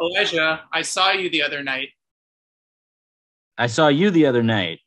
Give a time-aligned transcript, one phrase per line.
[0.00, 1.90] Elijah, I saw you the other night.
[3.56, 4.80] I saw you the other night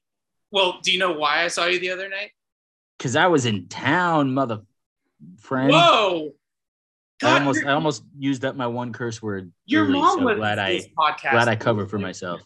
[0.52, 2.32] Well, do you know why I saw you the other night?
[2.98, 4.62] because I was in town, mother
[5.40, 5.72] friend.
[5.72, 6.34] Whoa!
[7.24, 9.52] I almost I almost used up my one curse word.
[9.66, 11.32] your early, mom so was glad I podcast.
[11.32, 12.42] glad I covered for myself.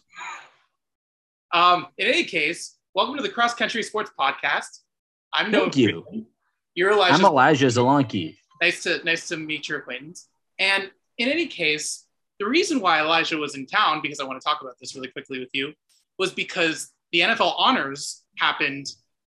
[1.52, 4.80] Um, in any case, welcome to the Cross Country Sports Podcast.
[5.32, 6.02] I'm Noah Thank you.
[6.08, 6.26] Friedman.
[6.74, 7.14] You're Elijah.
[7.14, 8.36] I'm Elijah Zelonki.
[8.60, 10.28] nice to nice to meet your acquaintance.
[10.58, 12.04] And in any case,
[12.42, 15.08] the reason why Elijah was in town, because I want to talk about this really
[15.08, 15.72] quickly with you,
[16.18, 18.86] was because the NFL honors happened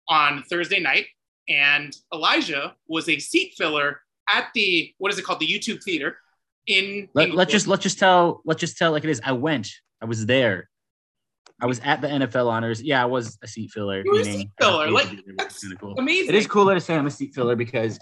[0.07, 1.05] on Thursday night,
[1.47, 6.17] and Elijah was a seat filler at the what is it called, the YouTube Theater
[6.65, 7.07] in.
[7.13, 9.21] Let, let's just let's just tell let's just tell like it is.
[9.23, 9.69] I went.
[10.01, 10.69] I was there.
[11.61, 12.81] I was at the NFL honors.
[12.81, 14.01] Yeah, I was a seat filler.
[14.03, 15.95] You were a seat filler, like, be there, which that's kinda cool.
[15.99, 16.29] amazing.
[16.29, 17.99] It is cooler to say I'm a seat filler because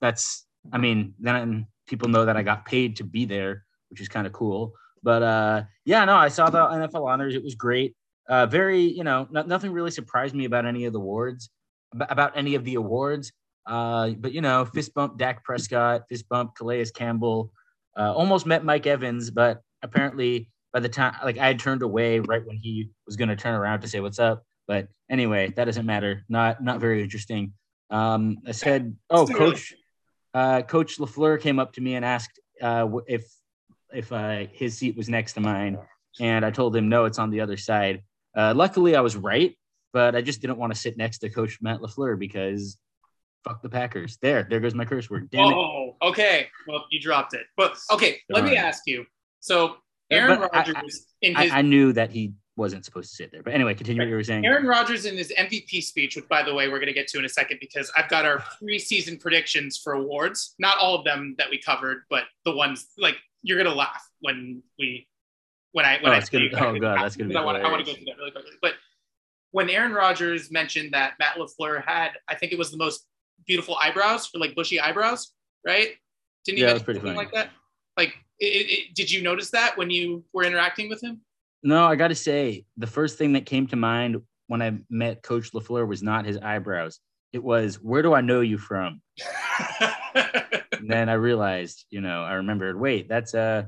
[0.00, 4.08] that's I mean then people know that I got paid to be there, which is
[4.08, 4.74] kind of cool.
[5.04, 7.36] But uh, yeah, no, I saw the NFL honors.
[7.36, 7.94] It was great.
[8.28, 11.48] Uh, very, you know, no, nothing really surprised me about any of the awards,
[11.94, 13.30] ab- about any of the awards.
[13.66, 17.52] Uh, but you know, fist bump Dak Prescott, fist bump Calais Campbell.
[17.96, 22.18] Uh, almost met Mike Evans, but apparently by the time, like I had turned away
[22.18, 24.42] right when he was going to turn around to say what's up.
[24.66, 26.24] But anyway, that doesn't matter.
[26.28, 27.52] Not not very interesting.
[27.90, 29.74] Um, I said, "Oh, coach,
[30.32, 33.24] uh, Coach Lafleur came up to me and asked uh, if
[33.94, 35.78] if uh, his seat was next to mine,
[36.20, 38.02] and I told him no, it's on the other side.
[38.36, 39.56] Uh, luckily, I was right,
[39.92, 42.78] but I just didn't want to sit next to Coach Matt Lafleur because
[43.44, 44.16] fuck the Packers.
[44.20, 45.30] There, there goes my curse word.
[45.30, 45.54] Damn it.
[45.54, 46.48] Oh, okay.
[46.66, 47.42] Well, you dropped it.
[47.56, 48.66] But okay, let me Darn.
[48.66, 49.04] ask you.
[49.40, 49.76] So
[50.10, 53.16] Aaron But I- I- Rodgers in his I, I knew that he wasn't supposed to
[53.16, 53.42] sit there.
[53.42, 54.46] But anyway, continue what you were saying.
[54.46, 57.18] Aaron Rodgers in his MVP speech, which by the way we're going to get to
[57.18, 60.54] in a second because I've got our preseason predictions for awards.
[60.58, 64.02] Not all of them that we covered, but the ones like you're going to laugh
[64.20, 65.06] when we
[65.72, 67.70] when I when Oh, I it's gonna- oh, God, that's gonna be I want, I
[67.70, 68.52] want to go through that really quickly.
[68.62, 68.74] But
[69.52, 73.06] when Aaron Rodgers mentioned that Matt Lafleur had, I think it was the most
[73.46, 75.32] beautiful eyebrows or like bushy eyebrows,
[75.64, 75.90] right?
[76.44, 77.16] Didn't he Yeah, mention something funny.
[77.16, 77.50] like that?
[77.96, 81.20] Like, it, it- did you notice that when you were interacting with him?
[81.62, 84.16] No, I got to say, the first thing that came to mind
[84.48, 87.00] when I met Coach Lafleur was not his eyebrows.
[87.32, 89.00] It was, where do I know you from?
[90.84, 93.64] And then I realized, you know, I remembered, wait, that's uh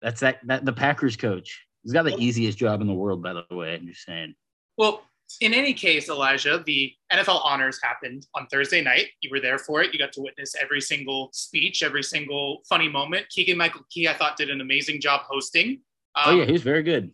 [0.00, 1.66] that's that that the Packers coach.
[1.82, 3.74] He's got the easiest job in the world, by the way.
[3.74, 4.34] I'm just saying.
[4.78, 5.02] Well,
[5.42, 9.08] in any case, Elijah, the NFL honors happened on Thursday night.
[9.20, 9.92] You were there for it.
[9.92, 13.28] You got to witness every single speech, every single funny moment.
[13.28, 15.80] Keegan Michael Key, I thought, did an amazing job hosting.
[16.16, 17.10] oh Um, yeah, he was very good.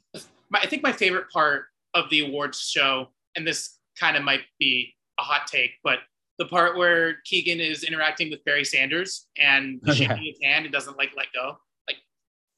[0.49, 4.43] my, I think my favorite part of the awards show, and this kind of might
[4.61, 5.99] be a hot take, but
[6.39, 10.73] the part where Keegan is interacting with Barry Sanders and Oh, shaking his hand and
[10.73, 11.57] doesn't like let go,
[11.89, 11.97] like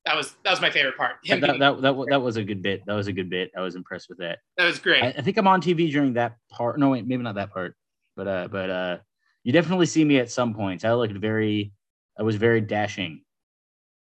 [0.05, 1.17] that was that was my favorite part.
[1.29, 2.83] That, being- that, that, that was a good bit.
[2.87, 3.51] That was a good bit.
[3.57, 4.39] I was impressed with that.
[4.57, 5.03] that was great.
[5.03, 6.79] I, I think I'm on TV during that part.
[6.79, 7.75] No, wait, maybe not that part.
[8.17, 8.97] But uh, but uh,
[9.45, 10.85] you definitely see me at some points.
[10.85, 11.73] I looked very,
[12.19, 13.23] I was very dashing.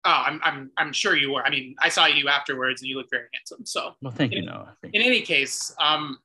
[0.06, 1.44] Oh, I'm, I'm, I'm sure you were.
[1.46, 3.66] I mean, I saw you afterwards and you look very handsome.
[3.66, 4.76] So, Well, thank you, Noah.
[4.82, 6.18] Thank in any case, um,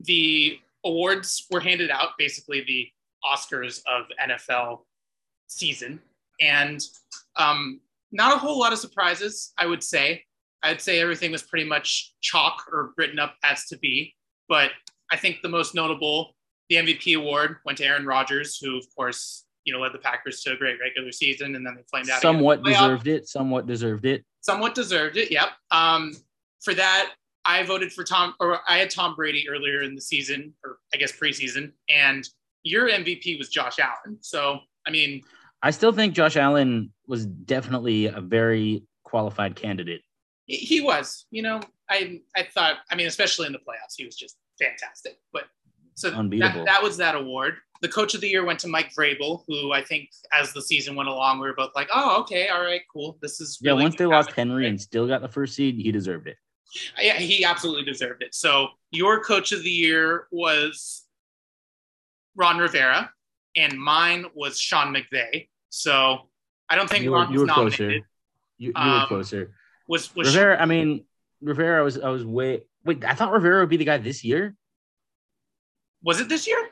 [0.00, 2.88] the awards were handed out, basically the
[3.24, 4.80] Oscars of NFL
[5.46, 6.00] season.
[6.40, 6.80] And
[7.36, 7.80] um,
[8.12, 10.24] not a whole lot of surprises, I would say.
[10.62, 14.14] I'd say everything was pretty much chalk or written up as to be.
[14.48, 14.70] But
[15.10, 16.34] I think the most notable,
[16.68, 20.40] the MVP award went to Aaron Rodgers, who, of course, you know, led the Packers
[20.42, 22.20] to a great regular season, and then they flamed out.
[22.20, 23.28] again in the Somewhat deserved it.
[23.28, 24.24] Somewhat deserved it.
[24.40, 25.30] somewhat deserved it.
[25.30, 25.48] Yep.
[25.70, 26.14] Um,
[26.62, 27.12] for that,
[27.44, 30.98] I voted for Tom, or I had Tom Brady earlier in the season, or I
[30.98, 32.28] guess preseason, and
[32.62, 34.18] your MVP was Josh Allen.
[34.20, 35.22] So, I mean,
[35.62, 40.02] I still think Josh Allen was definitely a very qualified candidate.
[40.46, 41.26] he- was.
[41.30, 41.60] You know,
[41.90, 45.18] I I thought, I mean, especially in the playoffs, he was just fantastic.
[45.32, 45.44] But
[45.94, 46.64] so that, Unbeatable.
[46.64, 47.56] that was that award.
[47.80, 50.94] The coach of the year went to Mike Vrabel, who I think as the season
[50.96, 53.18] went along, we were both like, oh, okay, all right, cool.
[53.22, 56.26] This is Yeah, once they lost Henry and still got the first seed, he deserved
[56.28, 56.36] it.
[57.00, 58.34] Yeah, he absolutely deserved it.
[58.34, 61.04] So your coach of the year was
[62.38, 63.12] Ron Rivera,
[63.56, 65.48] and mine was Sean McVay.
[65.68, 66.30] So
[66.70, 67.82] I don't think You were, Ron you were closer.
[67.82, 68.04] nominated.
[68.56, 69.54] You, you were Um, closer.
[69.88, 71.04] Was was Rivera, I mean,
[71.42, 74.54] Rivera was I was way wait, I thought Rivera would be the guy this year.
[76.02, 76.68] was it this year?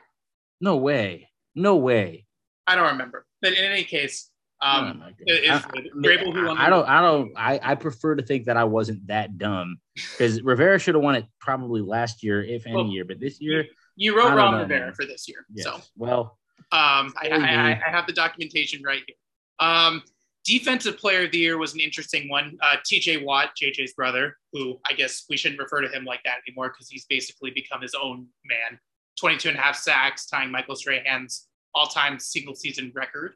[0.61, 1.29] No way.
[1.53, 2.25] No way.
[2.65, 3.25] I don't remember.
[3.41, 4.29] But in any case,
[4.59, 5.55] Oh um, it is I-.
[5.55, 6.57] I who won.
[6.57, 10.41] I don't I don't I, I prefer to think that I wasn't that dumb because
[10.41, 13.05] Rivera should have won it probably last year, if any Well, year.
[13.05, 13.65] But this year,
[13.97, 15.45] You wrote Ron Rivera for this year.
[15.53, 15.65] yes.
[15.65, 16.37] So well,
[16.71, 19.15] Um, I, I, I, I have the documentation right here.
[19.59, 20.03] Um,
[20.45, 22.57] Defensive player of the year was an interesting one.
[22.61, 26.35] Uh, TJ Watt, JJ's brother, who I guess we shouldn't refer to him like that
[26.47, 28.79] anymore because he's basically become his own man.
[29.19, 33.33] 22 and a half sacks, tying Michael Strahan's all time single season record.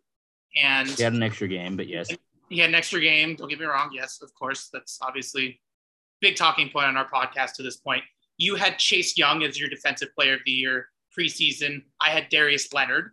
[0.61, 2.07] And He had an extra game, but yes.
[2.47, 3.35] he had an extra game.
[3.35, 3.89] Don't get me wrong.
[3.93, 4.69] Yes, of course.
[4.71, 5.59] That's obviously
[6.21, 8.03] big talking point on our podcast to this point.
[8.41, 11.83] You had Chase Young as your defensive player of the year preseason.
[12.01, 13.11] I had Darius Leonard.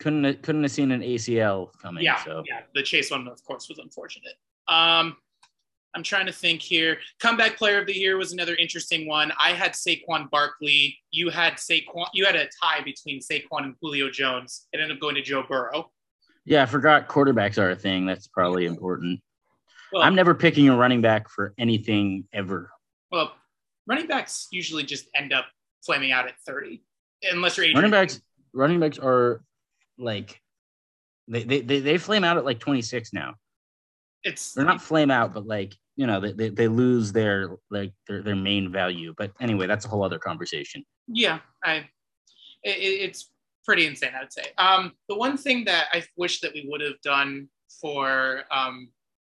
[0.00, 2.04] Couldn't have, couldn't have seen an ACL coming.
[2.04, 2.60] Yeah, So yeah.
[2.74, 4.34] The Chase one, of course, was unfortunate.
[4.68, 5.16] Um,
[5.94, 6.98] I'm trying to think here.
[7.20, 9.32] Comeback player of the year was another interesting one.
[9.40, 10.98] I had Saquon Barkley.
[11.10, 12.08] You had Saquon.
[12.12, 14.66] You had a tie between Saquon and Julio Jones.
[14.74, 15.90] It ended up going to Joe Burrow.
[16.44, 18.04] yeah, I forgot quarterbacks are a thing.
[18.04, 19.22] That's probably important.
[19.90, 22.68] Well, I'm never picking a running back for anything ever.
[23.10, 23.32] well,
[23.86, 25.46] running backs usually just end up
[25.84, 26.82] flaming out at 30,
[27.32, 27.72] unless you're.
[27.74, 28.20] Running backs,
[28.52, 29.42] running backs are
[29.98, 30.40] like
[31.28, 33.34] they they they, they flame out at like 26 now.
[34.24, 37.92] It's They're not flame out, but like you know they, they, they lose their like
[38.08, 39.14] their, their main value.
[39.16, 40.84] But anyway, that's a whole other conversation.
[41.06, 41.88] Yeah, I
[42.62, 43.30] it, it's
[43.64, 44.44] pretty insane, I'd say.
[44.58, 47.48] Um, the one thing that I wish that we would have done
[47.80, 48.88] for um,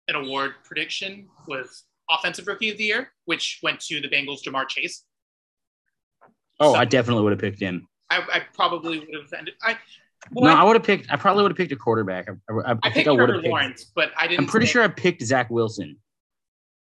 [0.08, 4.68] an award prediction was offensive rookie of the year, which went to the Bengals, Ja'Marr
[4.68, 5.04] Chase.
[6.60, 7.88] Oh, So- I definitely would have picked him.
[8.10, 9.56] I, I probably would have ended.
[9.64, 9.78] I
[10.32, 11.12] No, I I, would have picked.
[11.12, 12.28] I probably would have picked a quarterback.
[12.30, 13.52] I, I, think picked I would have picked.
[13.52, 14.42] Lawrence, but I didn't.
[14.42, 15.98] I'm pretty say- sure I picked Zach Wilson.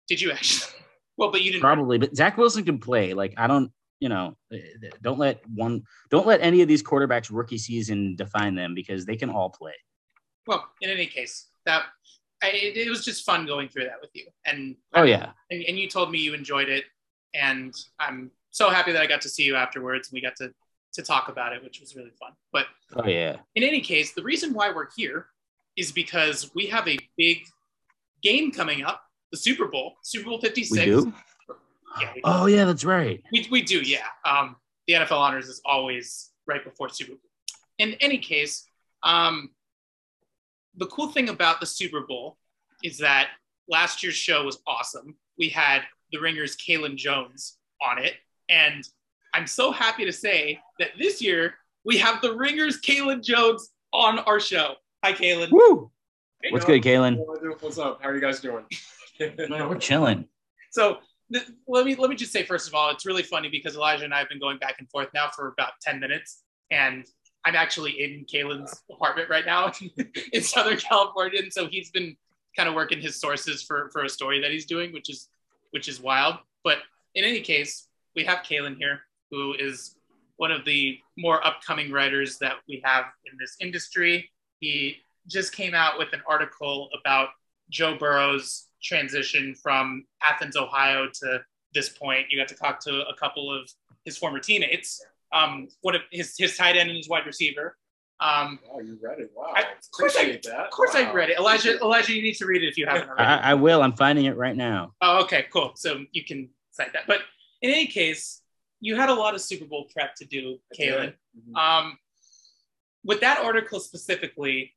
[0.08, 0.74] Did you actually?
[1.18, 1.62] Well, but you didn't.
[1.64, 3.14] Probably, but Zach Wilson can play.
[3.14, 4.60] Like I don't, you know, eh,
[5.02, 9.18] don't let one, don't let any of these quarterbacks rookie season define them because they
[9.18, 9.74] can all play.
[10.48, 11.84] Well, in any case, that
[12.42, 15.64] I, it, it was just fun going through that with you, and Oh yeah, and,
[15.64, 16.86] and you told me you enjoyed it.
[17.36, 20.52] And i'm so happy that i got to see you afterwards and we got to
[20.94, 22.32] to talk about it which was really fun.
[22.52, 22.66] But
[22.96, 23.38] oh yeah.
[23.54, 25.28] in any case the reason why we're here
[25.78, 27.44] is because we have a big
[28.24, 31.14] game coming up the super bowl super bowl 56 We do.
[32.02, 33.22] yeah Oh yeah, that's right.
[33.32, 34.08] we, we do yeah.
[34.26, 34.56] Um
[34.88, 37.30] the nfl honors is always right before super bowl.
[37.78, 38.66] In any case
[39.04, 39.52] um
[40.80, 42.38] the cool thing about the super bowl
[42.84, 43.30] is that
[43.68, 45.82] last year's show was awesome we had
[46.12, 48.16] the Ringer's Kaelen jones on it
[48.50, 48.84] and
[49.34, 51.56] i'm so happy to say that this year
[51.86, 55.92] we have the Ringer's Kaelen jones on our show hi Kaelen Woo!
[56.42, 57.18] Hey, What's good, Kaelen?
[57.60, 58.00] What's up?
[58.02, 58.64] How are you guys doing?
[59.50, 60.26] Man, we're chilling.
[60.72, 61.00] So
[61.34, 64.06] th- let me let me just say first of all, it's really funny because Elijah
[64.06, 67.06] and I have been going back and forth now for about ten minutes, and
[67.46, 69.72] I'm actually in Kaelen's apartment right now
[70.34, 72.16] in Southern California, and so he's been
[72.56, 75.30] kind of working his sources for for a story that he's doing, which is
[75.72, 76.36] which is wild.
[76.64, 76.80] But
[77.16, 79.02] in any case, we have Kaelen here,
[79.32, 79.96] who is
[80.38, 84.30] one of the more upcoming writers that we have in this industry.
[84.60, 84.98] He
[85.28, 87.30] just came out with an article about
[87.70, 91.42] Joe Burrow's transition from Athens, Ohio to
[91.74, 92.28] this point.
[92.30, 93.70] You got to talk to a couple of
[94.06, 95.06] his former teammates.
[95.32, 97.78] Um, what if his, his tight end and his wide receiver.
[98.22, 99.32] Um, oh, you read it.
[99.34, 99.54] Wow.
[99.56, 100.66] I- of course I- Appreciate that.
[100.66, 101.38] of course, I read it.
[101.38, 103.24] Elijah, Elijah, you need to read it if you haven't already.
[103.24, 103.82] I, I will.
[103.82, 104.92] I'm finding it right now.
[105.02, 105.72] Oh, okay, cool.
[105.76, 107.04] So you can cite that.
[107.08, 107.22] But
[107.62, 108.42] in any case,
[108.82, 110.90] you had a lot of Super Bowl prep to do, I did.
[110.92, 111.14] Kaelen.
[111.50, 111.58] Mhm.
[111.58, 111.98] Um,
[113.06, 114.74] with that article specifically,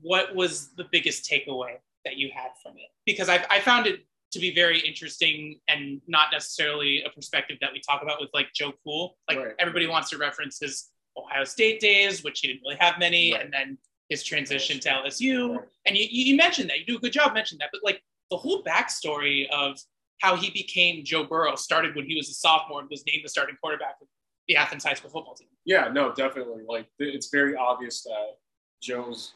[0.00, 1.76] what was the biggest takeaway
[2.06, 2.88] that you had from it?
[3.04, 7.72] Because I, I found it to be very interesting and not necessarily a perspective that
[7.72, 9.16] we talk about with like Joe Cool.
[9.28, 9.54] Like Right.
[9.58, 13.42] everybody wants to reference his Ohio State days, which he didn't really have many, Right.
[13.44, 13.78] and then
[14.08, 15.56] his transition to LSU.
[15.56, 15.68] Right.
[15.86, 16.78] And you, you mentioned that.
[16.80, 17.70] You do a good job mentioning that.
[17.72, 19.78] But like the whole backstory of
[20.20, 23.28] how he became Joe Burrow started when he was a sophomore and was named the
[23.28, 24.08] starting quarterback of
[24.48, 25.48] the Athens High School football team.
[25.64, 26.62] Yeah, no, definitely.
[26.68, 28.36] Like it's very obvious that
[28.82, 29.34] Joe's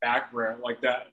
[0.00, 1.08] background, like that,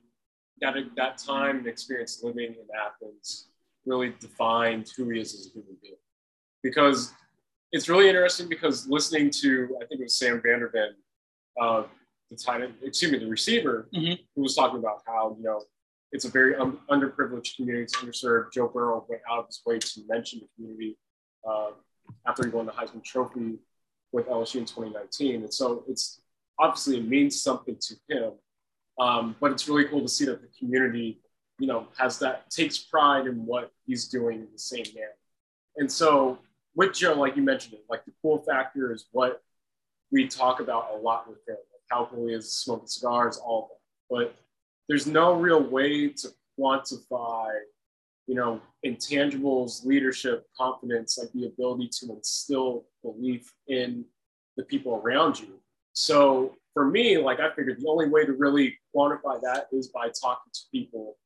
[0.61, 3.47] that that time and experience living in Athens,
[3.85, 5.95] really defined who he is as a human being.
[6.63, 7.13] Because
[7.71, 10.91] it's really interesting because listening to I think it was Sam Vanderven,
[11.59, 11.83] uh,
[12.29, 14.19] the end, excuse me, the receiver, Mhm.
[14.35, 15.63] who was talking about how you know
[16.11, 18.51] it's a very un- underprivileged community, it's underserved.
[18.53, 20.97] Joe Burrow went out of his way to mention the community
[21.47, 21.71] uh,
[22.25, 23.57] after he won the Heisman Trophy
[24.11, 26.21] with LSU in 2019, and so it's
[26.59, 28.33] obviously it means something to him.
[29.01, 31.19] Um, but it's really cool to see that the community,
[31.57, 35.17] you know, has that takes pride in what he's doing in the same manner.
[35.77, 36.37] And so
[36.75, 39.41] with Joe, like you mentioned it, like the cool factor is what
[40.11, 43.63] we talk about a lot with him, like how cool he is, smoking cigars, all
[43.63, 43.77] of that.
[44.15, 44.35] But
[44.87, 46.27] there's no real way to
[46.59, 47.53] quantify,
[48.27, 54.05] you know, intangibles, leadership, confidence, like the ability to instill belief in
[54.57, 55.59] the people around you.
[55.93, 60.07] So for me, like I figured the only way to really quantify that is by
[60.07, 61.17] talking to people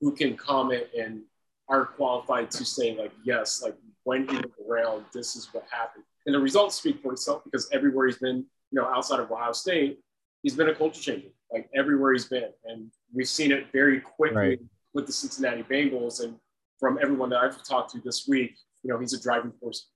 [0.00, 1.22] who can comment and
[1.68, 3.74] are qualified to say like, yes, like
[4.04, 6.04] when he was around, this is what happened.
[6.26, 9.52] And the results speak for itself because everywhere he's been, you know, outside of Ohio
[9.52, 9.98] State,
[10.42, 12.50] he's been a culture changer, like everywhere he's been.
[12.64, 14.60] And we've seen it very quickly right.
[14.94, 16.22] with the Cincinnati Bengals.
[16.22, 16.36] And
[16.78, 19.88] from everyone that I've talked to this week, you know, he's a driving force,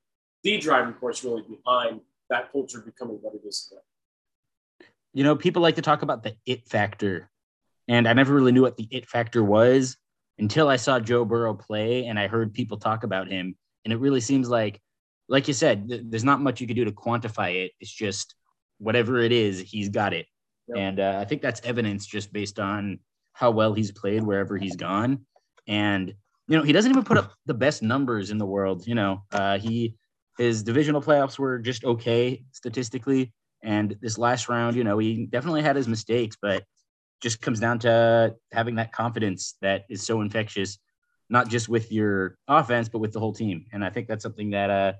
[0.43, 3.83] the driving force really behind that culture becoming what it is today.
[5.13, 7.31] You know, people like to talk about the it factor.
[7.89, 9.97] And I never really knew what the it factor was
[10.39, 13.57] until I saw Joe Burrow play and I heard people talk about him.
[13.85, 14.81] And it really seems like,
[15.29, 17.73] like you said, th- there's not much you can do to quantify it.
[17.81, 18.35] It's just
[18.79, 20.27] whatever it is, he's got it.
[20.69, 20.79] Yep.
[20.79, 23.01] And uh, I think that's evidence just based on
[23.33, 25.27] how well he's played wherever he's gone.
[25.67, 26.15] And,
[26.47, 28.87] you know, he doesn't even put up the best numbers in the world.
[28.87, 29.97] You know, uh, he,
[30.39, 33.33] his divisional playoffs were just okay statistically.
[33.63, 36.65] And this last round, you know, he definitely had his mistakes, but
[37.21, 40.79] just comes down to having that confidence that is so infectious,
[41.29, 43.67] not just with your offense, but with the whole team.
[43.73, 44.93] And I think that's something that uh,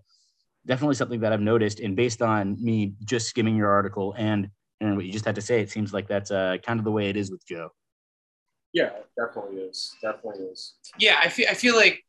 [0.67, 1.81] definitely something that I've noticed.
[1.81, 4.51] And based on me just skimming your article and
[4.83, 6.91] and what you just had to say, it seems like that's uh, kind of the
[6.91, 7.71] way it is with Joe.
[8.73, 9.95] Yeah, definitely is.
[10.01, 10.75] Definitely is.
[10.99, 12.03] Yeah, I feel I feel like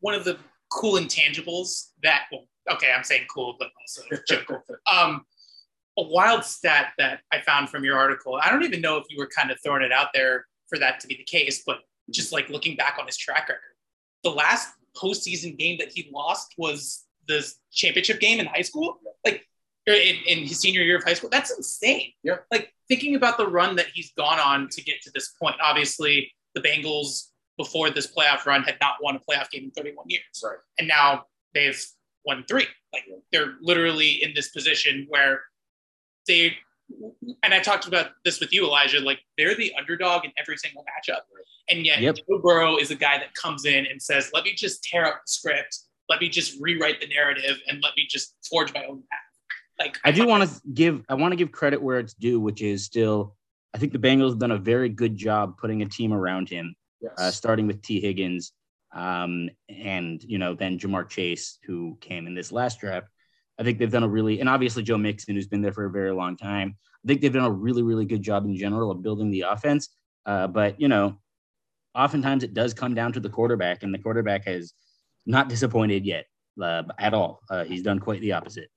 [0.00, 0.38] one of the
[0.70, 4.02] cool intangibles that well, okay, I'm saying cool, but also
[4.46, 4.62] cool.
[4.92, 5.24] um,
[5.98, 8.38] a wild stat that I found from your article.
[8.40, 11.00] I don't even know if you were kind of throwing it out there for that
[11.00, 11.78] to be the case, but
[12.10, 13.60] just like looking back on his track record,
[14.22, 19.44] the last postseason game that he lost was the championship game in high school, like
[19.88, 21.30] er, in, in his senior year of high school.
[21.30, 22.12] That's insane.
[22.22, 22.36] Yeah.
[22.50, 25.56] Like thinking about the run that he's gone on to get to this point.
[25.60, 30.06] Obviously, the Bengals before this playoff run had not won a playoff game in 31
[30.08, 30.22] years.
[30.42, 30.56] Right.
[30.78, 31.24] And now
[31.54, 31.84] they've
[32.24, 32.66] won three.
[32.92, 35.42] Like they're literally in this position where
[36.28, 36.56] they
[37.42, 39.00] and I talked about this with you, Elijah.
[39.00, 41.20] Like they're the underdog in every single matchup,
[41.68, 42.16] and yet yep.
[42.16, 45.22] Joe Burrow is a guy that comes in and says, "Let me just tear up
[45.26, 45.80] the script.
[46.08, 49.20] Let me just rewrite the narrative, and let me just forge my own path."
[49.78, 52.62] Like I do want to give I want to give credit where it's due, which
[52.62, 53.36] is still
[53.74, 56.74] I think the Bengals have done a very good job putting a team around him,
[57.00, 57.12] yes.
[57.18, 58.52] uh, starting with Tee Higgins,
[58.94, 63.08] um, and you know then Ja'Marr Chase, who came in this last draft.
[63.58, 65.90] I think they've done a really, and obviously Joe Mixon, who's been there for a
[65.90, 66.76] very long time.
[67.04, 69.88] I think they've done a really, really good job in general of building the offense.
[70.26, 71.18] Uh, but, you know,
[71.94, 74.72] oftentimes it does come down to the quarterback, and the quarterback has
[75.26, 76.26] not disappointed yet
[76.62, 77.40] uh, at all.
[77.50, 78.68] Uh, he's done quite the opposite.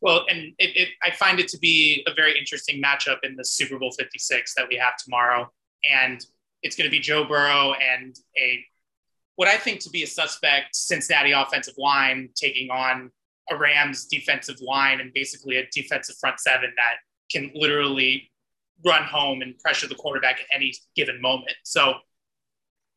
[0.00, 3.44] Well, and it, it, I find it to be a very interesting matchup in the
[3.44, 5.50] Super Bowl 56 that we have tomorrow.
[5.88, 6.24] And
[6.62, 8.64] it's going to be Joe Burrow and a
[9.36, 13.10] what I think to be a suspect Cincinnati offensive line taking on
[13.50, 16.94] a Rams defensive line and basically a defensive front seven that
[17.30, 18.30] can literally
[18.84, 21.56] run home and pressure the quarterback at any given moment.
[21.64, 21.94] So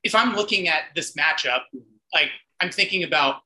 [0.03, 1.61] if I'm looking at this matchup,
[2.13, 3.41] like I'm thinking about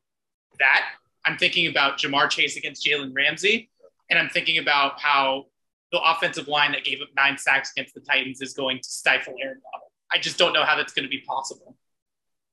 [0.60, 0.86] that.
[1.26, 3.70] I'm thinking about Ja'Marr Chase against Jalen Ramsey.
[4.10, 5.46] And I'm thinking about how
[5.92, 9.34] the offensive line that gave up nine sacks against the Titans is going to stifle
[9.42, 9.92] Aaron Donald.
[10.12, 11.76] I just don't know how that's going to be possible.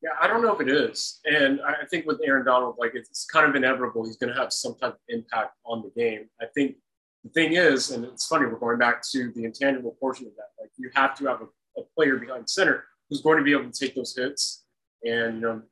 [0.03, 1.21] Yeah, I don't know if it is.
[1.25, 4.53] And I think with Aaron Donald, like it's kind of inevitable he's going to have
[4.53, 6.29] some type of impact on the game.
[6.41, 6.77] I think
[7.25, 10.51] the thing is, and it's funny, we're going back to the intangible portion of that.
[10.61, 13.71] Like you have to have a, a player behind center who's going to be able
[13.71, 14.65] to take those hits
[15.03, 15.63] and you know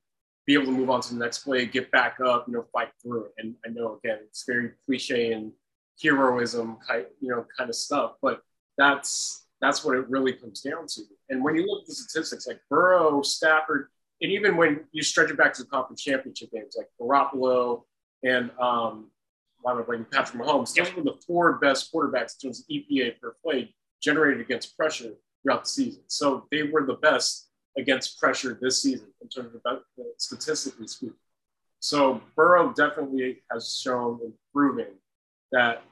[0.46, 2.90] be able to move on to the next play, get back up, you know, fight
[3.02, 3.32] through it.
[3.38, 5.52] And I know again, it's very cliche and
[6.02, 8.42] heroism kind, you know, kind of stuff, but
[8.76, 11.02] that's that's what it really comes down to.
[11.30, 13.88] And when you look at the statistics, like Burrow, Stafford,
[14.20, 17.82] and even when you stretch it back to the conference championship games, like Garoppolo
[18.22, 19.10] and um,
[19.60, 20.74] why am I bringing Patrick Mahomes?
[20.74, 25.12] Those were the four best quarterbacks in terms of EPA per play generated against pressure
[25.42, 26.02] throughout the season.
[26.06, 29.78] So they were the best against pressure this season in terms of
[30.18, 31.16] statistically speaking.
[31.80, 34.86] So Burrow definitely has shown and proven
[35.52, 35.82] that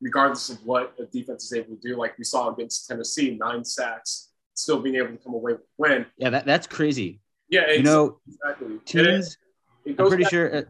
[0.00, 3.64] regardless of what a defense is able to do, like we saw against Tennessee, nine
[3.64, 6.06] sacks, still being able to come away with win.
[6.16, 7.20] Yeah, that, that's crazy.
[7.54, 8.78] Yeah, you know, exactly.
[8.84, 9.38] Teams.
[9.84, 10.56] It, it I'm pretty sure.
[10.56, 10.62] Uh,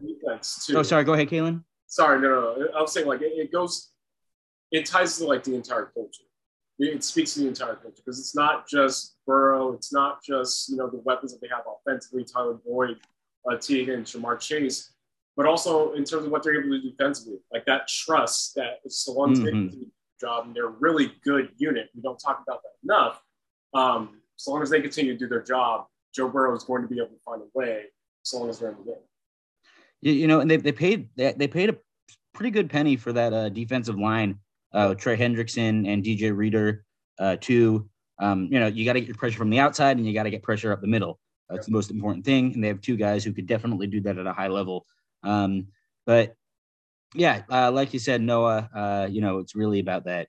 [0.75, 1.03] oh, sorry.
[1.03, 1.63] Go ahead, Kaelen.
[1.87, 2.67] Sorry, no, no, no.
[2.77, 3.91] I was saying like it, it goes.
[4.71, 6.23] It ties to like the entire culture.
[6.77, 9.73] It, speaks to the entire culture because it's not just Burrow.
[9.73, 12.97] It's not just you know the weapons that they have offensively, Tyler Boyd,
[13.49, 14.93] uh, Tee and Ja'Marr Chase,
[15.35, 17.39] but also in terms of what they're able to do defensively.
[17.51, 19.69] Like that trust that so long as mm-hmm.
[19.69, 19.87] the
[20.21, 21.89] job and they're a really good unit.
[21.95, 23.21] We don't talk about that enough.
[23.73, 25.85] Um, as long as they continue to do their job,
[26.15, 27.85] Joe Burrow is going to be able to find a way
[28.25, 29.01] as long as they're in the game.
[30.01, 31.77] You, you know, and they, they paid they, they paid a
[32.33, 34.39] pretty good penny for that uh, defensive line
[34.75, 36.83] uh, Trey Hendrickson and DJ Reader,
[37.17, 37.89] uh, too.
[38.19, 40.23] Um, you know, you got to get your pressure from the outside and you got
[40.23, 41.19] to get pressure up the middle.
[41.49, 42.53] That's the most important thing.
[42.53, 44.85] And they have two guys who could definitely do that at a high level.
[45.23, 45.67] Um,
[46.05, 46.35] but
[47.13, 50.27] yeah, uh, like you said, Noah, uh, you know, it's really about that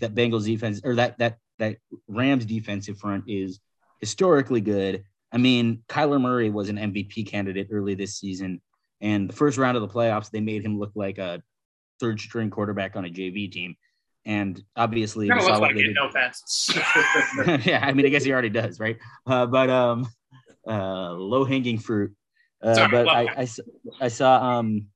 [0.00, 3.58] that Bengals defense or that that that Rams defensive front is
[4.00, 5.04] historically good.
[5.32, 8.60] I mean, Kyler Murray was an MVP candidate early this season,
[9.00, 11.42] and the first round of the playoffs, they made him look like a
[12.00, 13.76] third string quarterback on a JV team.
[14.26, 16.70] And obviously, looks like it, no offense.
[17.66, 18.98] yeah, I mean, I guess he already does, right?
[19.26, 20.06] Uh, but um,
[20.68, 22.14] uh, low hanging fruit.
[22.62, 23.48] Uh, Sorry, but I, I,
[24.02, 24.88] I, saw um,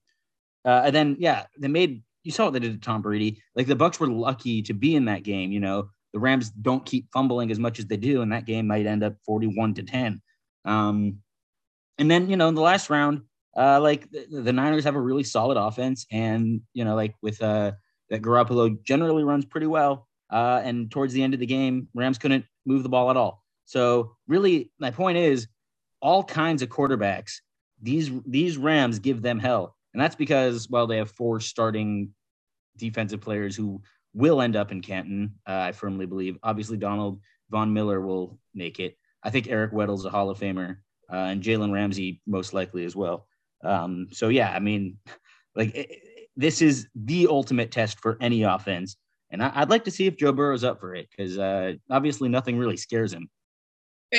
[0.65, 3.43] uh, and then yeah, they made you saw what they did to Tom Brady.
[3.55, 5.53] Like the Bucs were lucky to be in that game.
[5.53, 8.67] You know, the Rams don't keep fumbling as much as they do, and that game
[8.67, 10.21] might end up forty-one to ten.
[10.65, 11.19] Um,
[11.99, 13.23] and then you know in the last round,
[13.57, 17.43] uh, like the, the Niners have a really solid offense, and you know like with
[17.43, 17.73] uh
[18.11, 20.09] that Garoppolo generally runs pretty well.
[20.31, 23.45] Uh, and towards the end of the game, Rams couldn't move the ball at all.
[23.67, 25.47] So really, my point is,
[26.01, 27.37] all kinds of quarterbacks,
[27.81, 32.11] these these Rams give them hell, and that's because well, they have four starting
[32.77, 33.81] defensive players who
[34.13, 35.35] will end up in Canton.
[35.47, 36.39] Uh, I firmly believe.
[36.43, 38.97] Obviously, Donald Von Miller will make it.
[39.25, 40.77] I think Eric Weddle's a Hall of Famer,
[41.13, 43.27] uh, and Jalen Ramsey most likely as well.
[43.65, 44.99] Um, so yeah, I mean,
[45.57, 45.91] like it,
[46.37, 48.97] this is the ultimate test for any offense.
[49.31, 52.29] And I, would like to see if Joe Burrow's up for it because uh, obviously
[52.29, 53.29] nothing really scares him.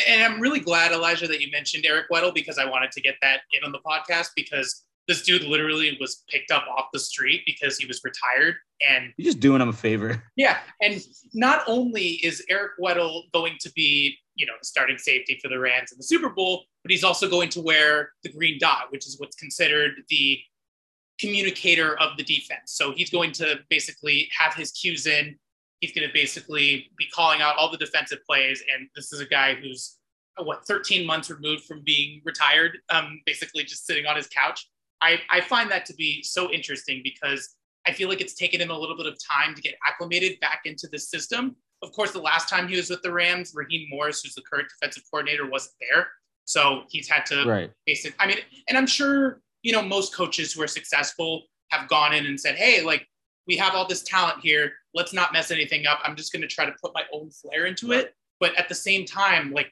[0.07, 3.15] And I'm really glad, Elijah, that you mentioned Eric Weddle because I wanted to get
[3.21, 7.43] that in on the podcast because this dude literally was picked up off the street
[7.45, 8.55] because he was retired
[8.89, 10.21] and you're just doing him a favor.
[10.35, 10.57] Yeah.
[10.81, 11.01] And
[11.33, 15.59] not only is Eric Weddle going to be, you know, the starting safety for the
[15.59, 19.07] Rams in the Super Bowl, but he's also going to wear the green dot, which
[19.07, 20.39] is what's considered the
[21.19, 22.73] communicator of the defense.
[22.73, 25.37] So he's going to basically have his cues in.
[25.79, 28.63] He's going to basically be calling out all the defensive plays.
[28.73, 29.97] And this is a guy who's
[30.37, 34.67] what 13 months removed from being retired, um, basically just sitting on his couch.
[35.01, 37.55] I, I find that to be so interesting because
[37.87, 40.61] I feel like it's taken him a little bit of time to get acclimated back
[40.65, 41.55] into the system.
[41.81, 44.68] Of course, the last time he was with the Rams, Raheem Morris, who's the current
[44.70, 46.07] defensive coordinator, wasn't there.
[46.46, 47.72] So he's had to right.
[47.85, 48.16] basic.
[48.20, 48.38] I mean,
[48.70, 52.55] and I'm sure you know, most coaches who are successful have gone in and said,
[52.55, 53.07] hey, like,
[53.48, 54.72] we have all this talent here.
[54.94, 56.00] Let's not mess anything up.
[56.03, 58.14] I'm just going to try to put my own flair into it.
[58.40, 59.72] But at the same time, like,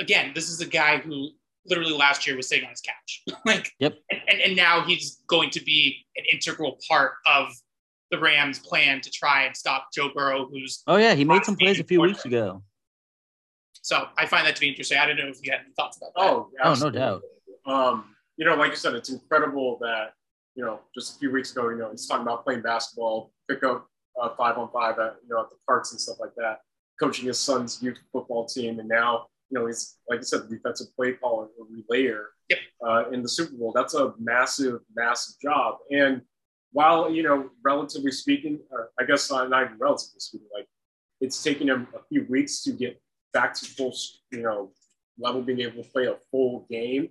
[0.00, 1.28] again, this is a guy who
[1.66, 3.38] literally last year was sitting on his couch.
[3.46, 3.98] like, yep.
[4.10, 7.52] And, and now he's going to be an integral part of
[8.10, 10.82] the Rams' plan to try and stop Joe Burrow, who's.
[10.86, 11.14] Oh, yeah.
[11.14, 12.62] He made some plays a few weeks ago.
[13.82, 14.98] So I find that to be interesting.
[14.98, 16.22] I don't know if you had any thoughts about that.
[16.22, 17.00] Oh, absolutely.
[17.00, 17.20] oh
[17.64, 17.92] no doubt.
[17.92, 20.12] Um, you know, like you said, it's incredible that,
[20.54, 23.62] you know, just a few weeks ago, you know, he's talking about playing basketball, pick
[23.62, 23.86] up
[24.20, 26.58] uh, five on five at, you know, at the parks and stuff like that,
[27.00, 28.78] coaching his son's youth football team.
[28.78, 32.58] And now, you know, he's, like I said, the defensive play caller or relayer yep.
[32.86, 33.72] uh, in the Super Bowl.
[33.74, 35.76] That's a massive, massive job.
[35.90, 36.22] And
[36.72, 38.60] while, you know, relatively speaking,
[39.00, 40.68] I guess not, not even relatively speaking, like
[41.20, 43.00] it's taken him a few weeks to get
[43.32, 43.94] back to full,
[44.30, 44.72] you know,
[45.18, 47.08] level being able to play a full game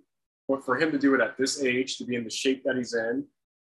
[0.48, 2.78] but for him to do it at this age, to be in the shape that
[2.78, 3.26] he's in,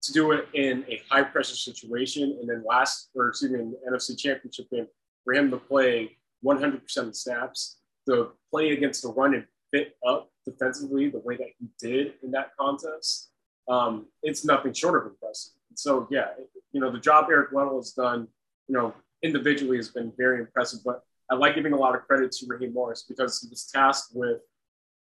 [0.04, 3.71] to do it in a high pressure situation, and then last, or excuse me, in
[3.71, 4.88] the NFC Championship game,
[5.24, 9.95] for him to play 100% of the snaps, to play against the run and fit
[10.06, 13.30] up defensively the way that he did in that contest,
[13.67, 15.54] um, it's nothing short of impressive.
[15.76, 16.28] So, yeah,
[16.72, 18.28] you know, the job Eric Weddle has done,
[18.68, 20.80] you know, individually has been very impressive.
[20.84, 24.12] But I like giving a lot of credit to Raheem Morris because he was tasked
[24.14, 24.40] with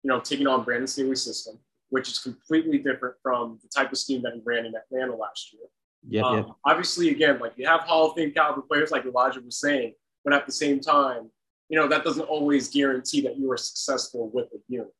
[0.04, 1.58] you know, taking on Brandon Staley's system,
[1.90, 5.54] which is completely different from the type of scheme that he ran in Atlanta last
[5.54, 5.64] year.
[6.06, 6.48] Yeah, um, yep.
[6.66, 9.94] Obviously, again, like you have Hall of Fame caliber players, like Elijah was saying,
[10.26, 11.32] but at the same time,
[11.70, 14.94] you know, that doesn't always guarantee that you are successful with a unit.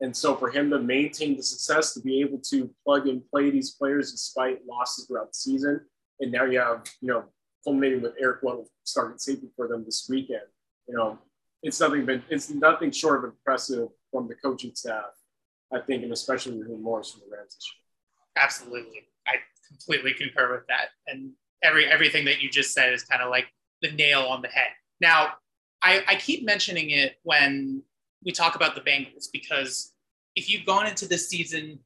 [0.00, 3.50] And so for him to maintain the success, to be able to plug and play
[3.50, 5.80] these players despite losses throughout the season,
[6.20, 7.24] and now you have, you know,
[7.64, 10.42] culminating with Eric Weddle starting safety for them this weekend.
[10.88, 11.18] You know,
[11.62, 15.10] it's nothing been it's nothing short of impressive from the coaching staff,
[15.72, 18.42] I think, and especially Raheem Morris from the Rams this year.
[18.44, 19.08] Absolutely.
[19.26, 19.34] I
[19.66, 20.90] completely concur with that.
[21.06, 21.32] And
[21.62, 23.46] every everything that you just said is kind of like
[23.82, 24.70] the nail on the head.
[25.00, 25.34] Now,
[25.82, 27.82] I, I keep mentioning it when
[28.28, 29.94] we talk about the Bengals because
[30.36, 31.78] if you've gone into this season,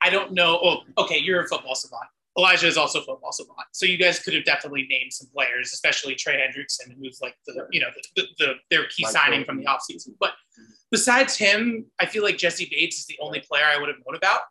[0.00, 0.60] I don't know.
[0.62, 2.04] Oh, okay, you're a football savant.
[2.38, 3.58] Elijah is also a football savant.
[3.72, 7.66] So you guys could have definitely named some players, especially Trey Hendrickson, who's like the,
[7.72, 10.14] you know, the, the, the their key Mike signing from the offseason.
[10.20, 10.72] But mm-hmm.
[10.92, 14.14] besides him, I feel like Jessie Bates is the only player I would have known
[14.14, 14.42] about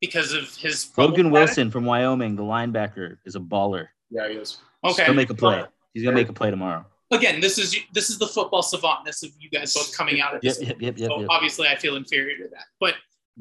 [0.00, 3.88] because of his Logan Wilson from Wyoming, the linebacker, is a baller.
[4.08, 4.56] Yeah, he is.
[4.82, 5.04] Okay.
[5.04, 5.64] He'll make a play.
[5.92, 6.86] He's gonna make a play tomorrow.
[7.10, 10.42] Again, this is this is the football savantness of you guys both coming out of
[10.42, 10.60] this.
[10.60, 11.08] yep, yep, yep.
[11.10, 11.28] so yep.
[11.30, 12.64] obviously, I feel inferior to that.
[12.80, 12.94] But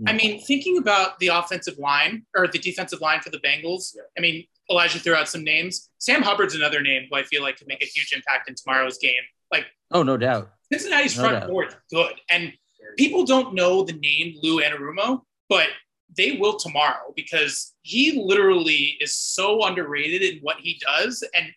[0.08, 0.18] I Mm.
[0.18, 4.04] mean, thinking about the offensive line or the defensive line for the Bengals, Yeah.
[4.18, 5.90] I mean, Elijah threw out some names.
[5.98, 9.00] Sam Hubbard's another name who I feel like could make a huge impact in tomorrow's
[9.00, 9.24] game.
[9.52, 10.52] Like Oh, no doubt.
[10.72, 11.50] Cincinnati's No front doubt.
[11.50, 12.54] four is good, and
[12.98, 15.70] people don't know the name Lou Anarumo, but
[16.16, 21.24] they will tomorrow because he literally is so underrated in what he does.
[21.34, 21.52] And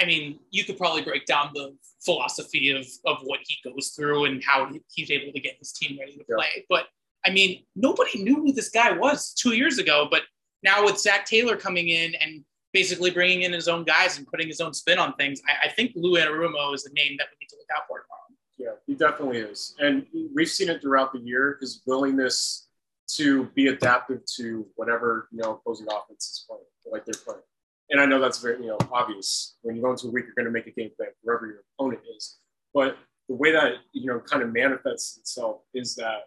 [0.00, 4.26] I mean, you could probably break down the philosophy of, of what he goes through
[4.26, 6.36] and how he- he's able to get his team ready to Yeah.
[6.36, 6.66] play.
[6.68, 6.88] But
[7.24, 10.06] I mean, nobody knew who this guy was two years ago.
[10.10, 10.22] But
[10.62, 14.46] now with Zac Taylor coming in and basically bringing in his own guys and putting
[14.48, 17.36] his own spin on things, I, I think Lou Anarumo is a name that we
[17.40, 18.22] need to look out for tomorrow.
[18.58, 19.74] Yeah, he definitely is.
[19.80, 22.68] And we've seen it throughout the year, his willingness
[23.08, 27.42] to be adaptive to whatever, you know, opposing offense is playing, like they're playing.
[27.90, 29.56] And I know that's very, you know, obvious.
[29.62, 31.62] When you go into a week, you're going to make a game plan wherever your
[31.78, 32.38] opponent is.
[32.74, 32.96] But
[33.28, 36.24] the way that, you know, kind of manifests itself is that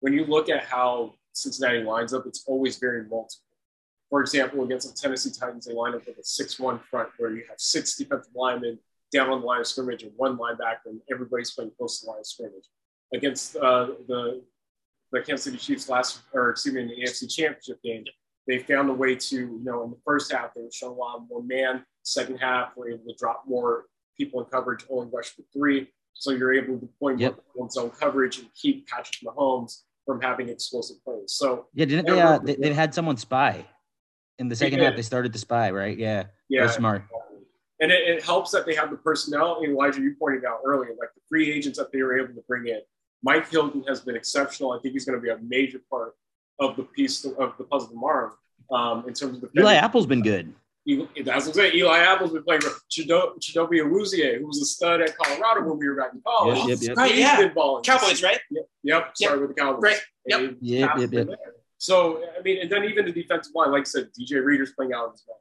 [0.00, 3.44] when you look at how Cincinnati lines up, it's always very multiple.
[4.10, 7.44] For example, against the Tennessee Titans, they line up with a 6-1 front where you
[7.48, 8.78] have six defensive linemen
[9.12, 12.10] down on the line of scrimmage and one linebacker, and everybody's playing close to the
[12.10, 12.64] line of scrimmage.
[13.12, 14.42] Against uh, the
[15.10, 18.04] the Kansas City Chiefs last, or excuse me, in the AFC Championship game,
[18.48, 20.98] they found a way to, you know, in the first half they were showing a
[20.98, 21.84] lot more man.
[22.02, 23.84] Second half, were able to drop more
[24.16, 25.88] people in coverage, only rush for three.
[26.14, 27.40] So you're able to deploy more Yep.
[27.60, 31.34] on zone coverage and keep Patrick Mahomes from having explosive plays.
[31.34, 32.20] So Yeah, didn't they?
[32.20, 33.66] Uh, they, they had someone spy
[34.38, 34.96] in the second half.
[34.96, 35.96] They started the spy, right?
[35.96, 37.04] Yeah, yeah, That's smart.
[37.80, 39.60] And it, it helps that they have the personnel.
[39.62, 42.42] And Elijah, you pointed out earlier, like the free agents that they were able to
[42.48, 42.80] bring in.
[43.22, 44.72] Mike Hilton has been exceptional.
[44.72, 46.14] I think he's going to be a major part
[46.58, 48.32] of the piece of the puzzle tomorrow.
[48.70, 50.52] Um, in terms of the Eli Apple's been good.
[50.86, 51.74] Eli, that's what I'm saying.
[51.74, 55.78] Eli Apple's been playing with Chido, Chidobe Awuzie, who was a stud at Colorado when
[55.78, 56.58] we were back in college.
[56.58, 56.96] Yep, yep, yep.
[56.96, 57.36] Right, He's yeah.
[57.38, 57.82] been balling.
[57.84, 58.40] Cowboys, right?
[58.50, 58.68] Yep.
[58.84, 59.16] Yep.
[59.16, 59.82] Started with the Cowboys.
[59.82, 60.00] Right.
[60.26, 60.40] Yep.
[60.40, 61.28] And Yep, yep, yep.
[61.78, 64.92] So I mean, and then even the defensive line, like I said, DJ Reader's playing
[64.92, 65.40] out as well.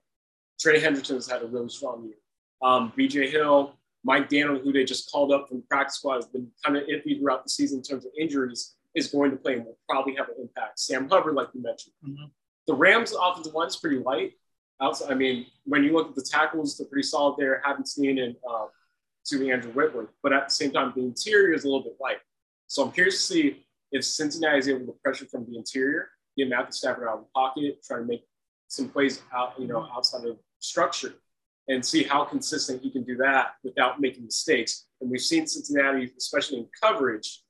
[0.60, 2.16] Trey Hendrickson's had a really strong year.
[2.62, 6.26] Um, BJ Hill, Mike Daniel, who they just called up from the practice squad, has
[6.28, 9.54] been kind of iffy throughout the season in terms of injuries, is going to play
[9.54, 10.80] and will probably have an impact.
[10.80, 11.94] Sam Hubbard, like you mentioned.
[12.04, 12.32] Mhm.
[12.66, 14.34] The Rams' offensive line is pretty light.
[14.82, 17.62] Outside, I mean, when you look at the tackles, they're pretty solid there.
[17.64, 18.68] Haven't seen in uh,
[19.28, 22.20] to Andrew Whitworth, but at the same time, the interior is a little bit light.
[22.68, 26.50] So I'm curious to see if Cincinnati is able to pressure from the interior, get
[26.50, 28.24] Matthew Stafford out of the pocket, try to make
[28.68, 31.14] some plays out, you know, outside of structure,
[31.70, 34.86] and see how consistent he can do that without making mistakes.
[35.02, 37.44] And we've seen Cincinnati, especially in coverage,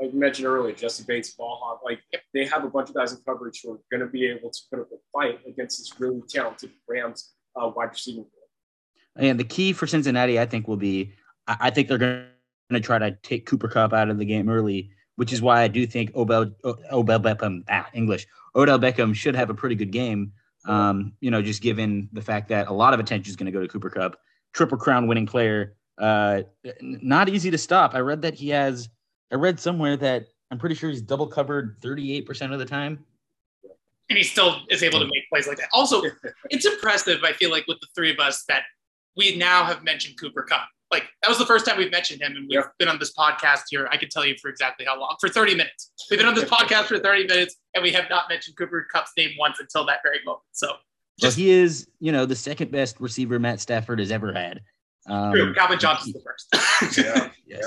[0.00, 2.00] like you mentioned earlier, Jessie Bates, ball hawk, like
[2.34, 4.60] they have a bunch of guys in coverage who are going to be able to
[4.70, 8.32] put up a fight against this really talented Rams uh, wide receiving core.
[9.16, 11.14] And the key for Cincinnati, I think, will be
[11.46, 12.26] I, I think they're going
[12.70, 15.68] to try to take Cooper Kupp out of the game early, which is why I
[15.68, 19.92] do think Obel O- Odell Beckham, ah, English, Odell Beckham should have a pretty good
[19.92, 20.32] game.
[20.66, 23.52] Um, you know, just given the fact that a lot of attention is going to
[23.52, 24.16] go to Cooper Kupp,
[24.52, 26.42] triple crown winning player, uh,
[26.82, 27.94] not easy to stop.
[27.94, 28.88] I read that he has.
[29.32, 33.04] I read somewhere that I'm pretty sure he's double covered 38% of the time.
[34.08, 35.68] and he still is able to make plays like that.
[35.72, 36.02] Also,
[36.50, 37.24] it's impressive.
[37.24, 38.62] I feel like with the three of us that
[39.16, 40.68] we now have mentioned Cooper Kupp.
[40.92, 42.68] Like that was the first time we've mentioned him, and we've Yeah.
[42.78, 43.88] been on this podcast here.
[43.90, 45.90] I can tell you for exactly how long for 30 minutes.
[46.08, 49.10] We've been on this podcast for 30 minutes, and we have not mentioned Cooper Kupp's
[49.16, 50.42] name once until that very moment.
[50.52, 50.68] So
[51.18, 54.60] So Just- he is, you know, the second best receiver Matt Stafford has ever had.
[55.08, 55.54] Um, true.
[55.54, 56.98] Calvin Johnson's the first.
[56.98, 57.30] Yeah.
[57.46, 57.64] Yes.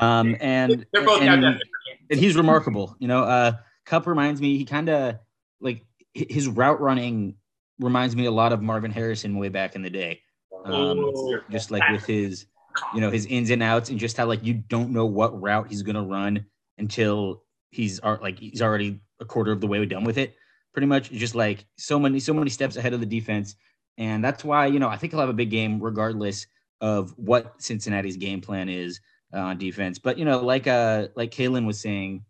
[0.00, 2.96] Um, and They're both and, and he's remarkable.
[2.98, 3.52] You know, uh,
[3.86, 4.56] Kupp reminds me.
[4.56, 5.18] He kind of
[5.60, 7.36] like his route running
[7.78, 10.20] reminds me a lot of Marvin Harrison way back in the day.
[10.64, 11.40] Um, Ooh.
[11.50, 12.46] just like with his,
[12.94, 15.68] you know, his ins and outs, and just how like you don't know what route
[15.68, 16.46] he's gonna run
[16.78, 20.36] until he's like he's already a quarter of the way done with it.
[20.72, 23.56] Pretty much, just like so many so many steps ahead of the defense,
[23.98, 26.46] and that's why you know I think he'll have a big game regardless
[26.80, 29.00] of what Cincinnati's game plan is
[29.34, 29.98] uh, on defense.
[29.98, 32.24] But you know, like uh like Kaelen was saying,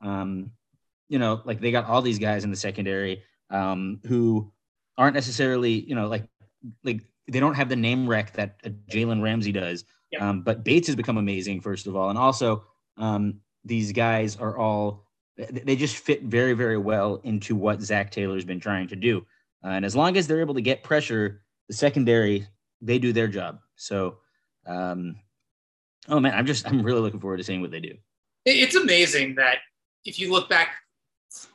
[0.00, 0.50] um,
[1.08, 4.52] you know, like they got all these guys in the secondary um, who
[4.96, 6.28] aren't necessarily you know like
[6.82, 9.84] like they don't have the name rec that Jalen Ramsey does.
[10.10, 10.22] Yep.
[10.22, 12.64] Um, but Bates has become amazing, first of all, and also
[12.96, 18.10] um, these guys are all they they just fit very very well into what Zac
[18.10, 19.26] Taylor's been trying to do.
[19.64, 22.46] Uh, and as long as they're able to get pressure, the secondary
[22.80, 23.60] they do their job.
[23.76, 24.18] So,
[24.66, 25.16] um,
[26.08, 27.94] oh man, I'm just I'm really looking forward to seeing what they do.
[28.44, 29.58] It's amazing that
[30.04, 30.74] if you look back,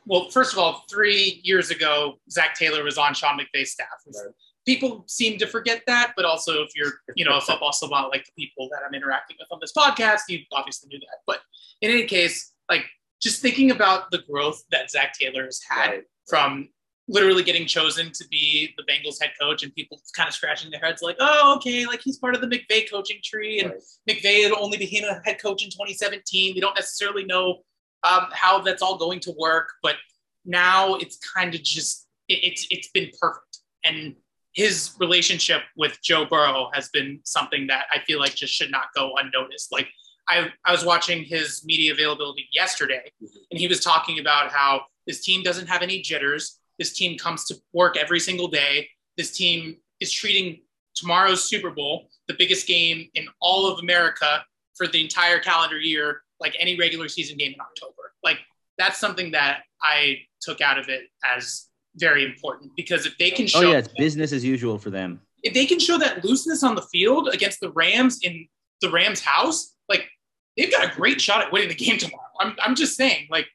[0.06, 3.86] well, first of all, three years ago, Zac Taylor was on Sean McVay's staff.
[4.06, 4.34] Right.
[4.66, 8.24] people seem to forget that, but also if you're, you know, a football savant like
[8.26, 11.18] the people that I'm interacting with on this podcast, you obviously knew that.
[11.26, 11.40] But
[11.80, 12.84] in any case, like
[13.22, 16.02] just thinking about the growth that Zac Taylor has had Right.
[16.28, 16.68] from
[17.10, 20.80] literally getting chosen to be the Bengals head coach and people kind of scratching their
[20.80, 23.80] heads like, oh, okay, like he's part of the McVay coaching tree and Right.
[24.08, 26.54] McVay had only became a head coach in 2017.
[26.54, 27.62] We don't necessarily know
[28.08, 29.96] um, how that's all going to work, but
[30.44, 33.58] now it's kind of just it, it's it's been perfect.
[33.84, 34.14] And
[34.52, 38.86] his relationship with Joe Burrow has been something that I feel like just should not
[38.96, 39.70] go unnoticed.
[39.72, 39.88] Like
[40.28, 43.10] I, I was watching his media availability yesterday,
[43.50, 46.59] and he was talking about how his team doesn't have any jitters.
[46.80, 48.88] This team comes to work every single day.
[49.16, 50.62] This team is treating
[50.96, 54.42] tomorrow's Super Bowl, the biggest game in all of America
[54.74, 58.14] for the entire calendar year, like any regular season game in October.
[58.24, 58.38] Like
[58.78, 61.66] that's something that I took out of it as
[61.96, 64.88] very important because if they can oh, show Oh yeah, it's business as usual for
[64.88, 65.20] them.
[65.42, 68.48] if they can show that looseness on the field against the Rams in
[68.80, 70.08] the Rams' house, like
[70.56, 72.22] they've got a great shot at winning the game tomorrow.
[72.40, 73.46] I'm, I'm just saying, like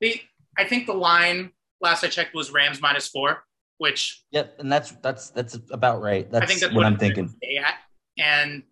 [0.00, 0.22] they,
[0.58, 3.44] I think the line last I checked was Rams minus four,
[3.78, 6.30] which Yep, and that's that's that's about right.
[6.30, 7.26] That's, I think that's what, I'm thinking.
[7.26, 7.74] gonna at,
[8.18, 8.62] and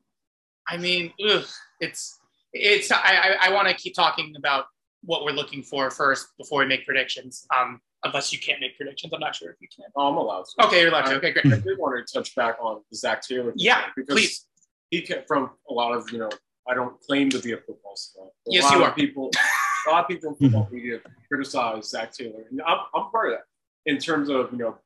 [0.69, 1.45] I mean, ugh,
[1.81, 2.19] it's
[2.53, 2.91] it's.
[2.91, 4.67] I I, I want to keep talking about
[5.03, 7.47] what we're looking for first before we make predictions.
[7.57, 9.87] Um, unless you can't make predictions, I'm not sure if you can.
[9.97, 10.67] Oh, I'm allowed to.
[10.67, 11.17] Okay, you're allowed to.
[11.17, 11.47] Okay, great.
[11.47, 13.53] I did want to touch back on Zac Taylor.
[13.57, 14.47] Yeah, because please.
[14.91, 16.31] he came from a lot of you know.
[16.69, 18.27] I don't claim to be a football star.
[18.47, 18.95] Yes, lot you of are.
[18.95, 19.31] People,
[19.87, 20.45] a lot of people in mm-hmm.
[20.45, 24.59] football media criticize Zac Taylor, and I'm, I'm part of that in terms of you
[24.59, 24.79] know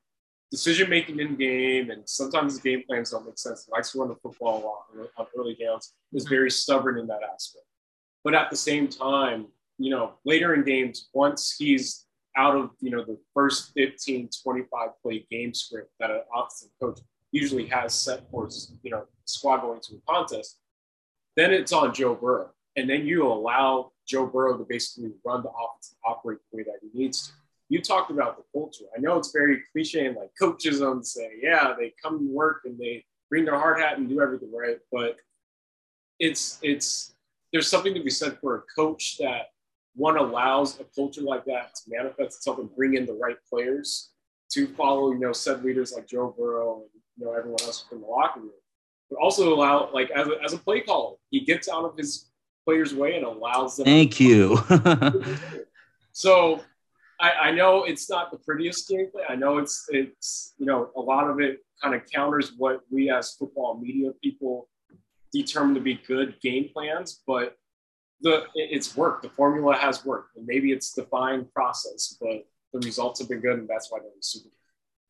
[0.50, 3.66] decision making in game, and sometimes his game plans don't make sense.
[3.66, 5.94] He likes to run the football a lot on early downs.
[6.12, 7.64] Is very stubborn in that aspect.
[8.22, 9.46] But at the same time,
[9.78, 12.04] you know, later in games, once he's
[12.36, 17.00] out of you know the first 15 25 play game script that an offensive coach
[17.32, 18.48] usually has set for
[18.82, 20.58] you know squad going to a contest
[21.36, 25.48] then it's on joe burrow and then you allow joe burrow to basically run the
[25.48, 27.32] offense and operate the way that he needs to.
[27.68, 31.74] You talked about the culture i know it's very cliche and like coachism say yeah
[31.78, 34.78] they come to work and they bring their hard hat and do everything right?
[34.92, 35.16] But
[36.20, 37.14] it's it's
[37.52, 39.46] there's something to be said for a coach that
[39.96, 44.10] one allows a culture like that to manifest itself and bring in the right players.
[44.52, 48.02] To follow, you know, said leaders like Joe Burrow and you know everyone else from
[48.02, 48.50] the locker room.
[49.10, 52.30] But also allow, like as a, as a play caller, he gets out of his
[52.64, 53.84] players' way and allows them.
[53.84, 54.58] Thank you.
[56.14, 56.60] So
[57.20, 59.24] I, I know it's not the prettiest gameplay.
[59.28, 63.10] I know it's it's you know a lot of it kind of counters what we
[63.10, 64.68] as football media people
[65.32, 67.56] determine to be good game plans, but
[68.20, 69.22] the it's worked.
[69.22, 73.40] The formula has worked, and maybe it's the fine process, but the results have been
[73.40, 74.52] good, and that's why they're in the Super Bowl.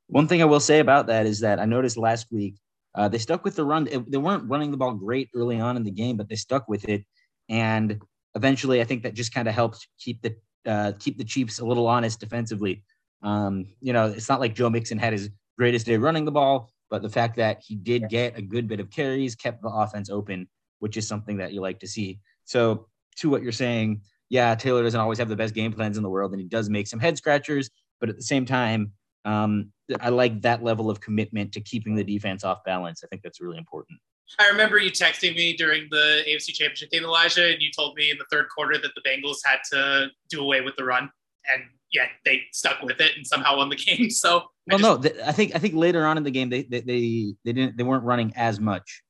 [0.09, 2.57] One thing I will say about that is that I noticed last week
[2.95, 3.89] uh, they stuck with the run.
[4.09, 6.89] They weren't running the ball great early on in the game, but they stuck with
[6.89, 7.05] it,
[7.49, 8.01] and
[8.35, 11.65] eventually, I think that just kind of helped keep the uh, keep the Chiefs a
[11.65, 12.83] little honest defensively.
[13.23, 16.71] Um, you know, it's not like Joe Mixon had his greatest day running the ball,
[16.91, 20.11] but the fact that he did get a good bit of carries kept the offense
[20.11, 20.49] open,
[20.81, 22.21] which is something that you like to see.
[22.45, 26.03] So, to what you're saying, yeah, Taylor doesn't always have the best game plans in
[26.03, 28.93] the world, and he does make some head scratchers, but at the same time,
[29.25, 33.03] um, I like that level of commitment to keeping the defense off balance.
[33.03, 33.99] I think that's really important.
[34.39, 38.11] I remember you texting me during the AFC Championship game, Elijah, and you told me
[38.11, 41.11] in the third quarter that the Bengals had to do away with the run,
[41.53, 44.11] and yet they stuck with it and somehow won the game.
[44.11, 44.43] So, I
[44.75, 46.81] Well, just- no, th- I think I think later on in the game they, they
[46.81, 49.03] they they didn't they weren't running as much,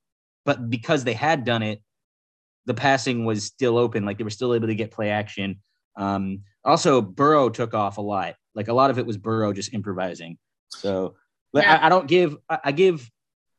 [0.44, 1.80] but because they had done it,
[2.66, 4.04] the passing was still open.
[4.04, 5.60] Like they were still able to get play action.
[5.96, 8.34] Um, also, Burrow took off a lot.
[8.54, 10.38] Like a lot of it was Burrow just improvising.
[10.70, 11.14] So,
[11.52, 11.78] Yeah.
[11.80, 13.08] I, I don't give I, I give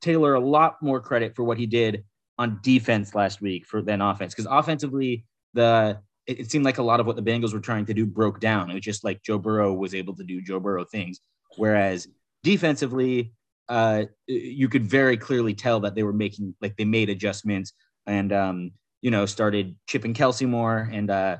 [0.06, 2.06] Taylor a lot more credit for what he did
[2.38, 6.84] on defense last week for than offense because offensively the it, it seemed like a
[6.84, 8.70] lot of what the Bengals were trying to do broke down.
[8.70, 11.20] It was just like Joe Burrow was able to do Joe Burrow things.
[11.58, 12.08] Whereas
[12.44, 13.34] defensively,
[13.68, 17.74] uh, you could very clearly tell that they were making like they made adjustments
[18.06, 21.38] and um, you know started chipping Kelce more and uh,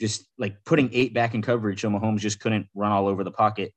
[0.00, 3.30] just like putting eight back in coverage so Mahomes just couldn't run all over the
[3.30, 3.74] pocket.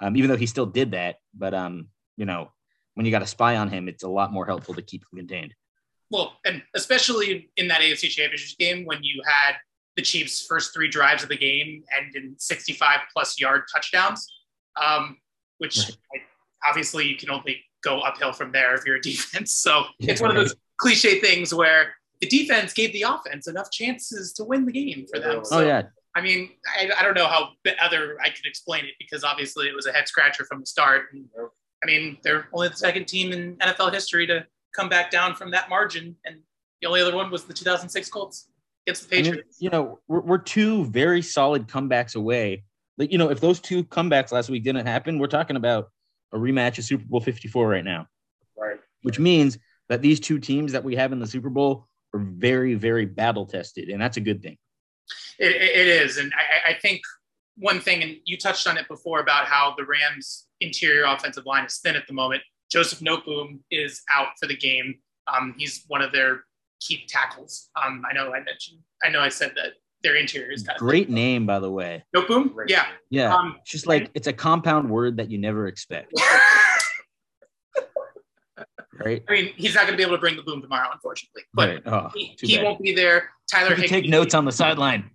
[0.00, 2.52] Um, even though he still did that, but um, you know
[2.94, 5.18] when you got a spy on him, it's a lot more helpful to keep him
[5.18, 5.54] contained.
[6.10, 9.52] well, and especially in that AFC Championship game when you had
[9.96, 14.26] the Chiefs' first three drives of the game end in 65 plus yard touchdowns,
[14.80, 15.16] um,
[15.58, 15.96] which Right.
[16.12, 16.22] like,
[16.68, 19.52] obviously you can only go uphill from there if you're a defense.
[19.54, 24.32] So it's one of those cliche things where the defense gave the offense enough chances
[24.34, 25.38] to win the game for them.
[25.40, 25.82] Oh, So, oh yeah,
[26.14, 29.68] I mean, I, I don't know how b- other I could explain it because obviously
[29.68, 31.06] it was a head scratcher from the start.
[31.12, 31.26] And
[31.82, 35.50] I mean, they're only the second team in NFL history to come back down from
[35.52, 36.36] that margin, and
[36.82, 38.48] the only other one was the 2006 Colts
[38.86, 39.56] against the I mean, Patriots.
[39.60, 42.64] you know, we're, we're two very solid comebacks away.
[42.98, 45.90] Like, you know, if those two comebacks last week didn't happen, we're talking about
[46.32, 48.06] a rematch of Super Bowl 54 right now,
[48.56, 48.78] Right.
[49.02, 52.74] which means that these two teams that we have in the Super Bowl are very,
[52.74, 53.88] very battle tested.
[53.88, 54.56] And that's a good thing.
[55.38, 57.00] It, it- it is, and I, I think
[57.56, 61.64] one thing, and you touched on it before about how the Rams' interior offensive line
[61.64, 62.42] is thin at the moment.
[62.70, 64.94] Joseph Noteboom is out for the game.
[65.26, 66.44] Um, he's one of their
[66.80, 67.68] key tackles.
[67.82, 70.80] Um, I know I mentioned, I know I said that their interior is kind of
[70.80, 72.02] Great name, by the way.
[72.16, 72.54] Noteboom.
[72.54, 72.70] Great.
[72.70, 72.86] Yeah.
[73.10, 73.34] Yeah.
[73.34, 76.12] Um, It's just like it's a compound word that you never expect,
[79.04, 79.22] right?
[79.28, 81.42] I mean, he's not going to be able to bring the boom tomorrow, unfortunately.
[81.54, 81.82] But Right.
[81.86, 83.30] Oh, he, he won't be there.
[83.50, 83.88] Tyler You Higbee.
[83.88, 85.10] take notes on the sideline.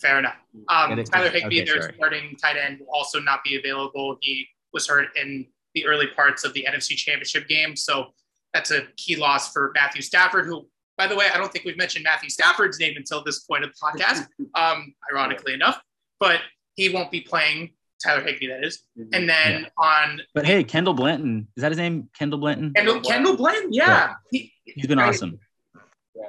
[0.00, 0.36] Fair enough.
[0.68, 1.06] Um, Get?
[1.12, 1.94] Tyler Higbee, Okay, their sorry.
[1.96, 4.16] starting tight end, will also not be available.
[4.20, 8.12] He was hurt in the early parts of the NFC Championship game, so
[8.54, 10.46] that's a key loss for Matthew Stafford.
[10.46, 13.64] Who, by the way, I don't think we've mentioned Matthew Stafford's name until this point
[13.64, 14.26] of the podcast.
[14.56, 15.80] Um, ironically enough,
[16.18, 16.40] but
[16.74, 17.70] he won't be playing.
[18.02, 18.82] Tyler Higbee, that is.
[19.12, 22.08] And then on But hey, Kendall Blanton, is that his name?
[22.18, 22.72] Kendall Blanton?
[22.74, 24.14] Kendall, Kendall Blanton, yeah, Yeah.
[24.32, 25.38] He, He's been awesome.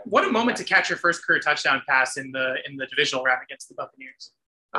[0.05, 3.23] What a moment to catch your first career touchdown pass in the in the divisional
[3.23, 4.31] round against the Buccaneers.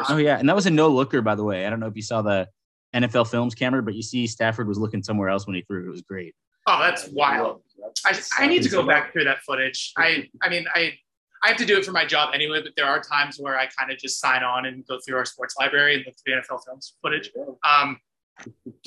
[0.09, 1.67] Oh yeah, and that was a no looker, by the way.
[1.67, 2.49] I don't know if you saw the
[2.95, 5.87] NFL Films camera, but you see Stafford was looking somewhere else when he threw.
[5.87, 6.35] It was great.
[6.67, 7.63] Oh, that's wild.
[8.07, 9.93] I, I need to go back through that footage.
[9.97, 10.95] I I mean I
[11.43, 13.67] I have to do it for my job anyway, but there are times where I
[13.67, 16.41] kind of just sign on and go through our sports library and look through the
[16.41, 17.31] NFL films footage.
[17.69, 17.99] Um,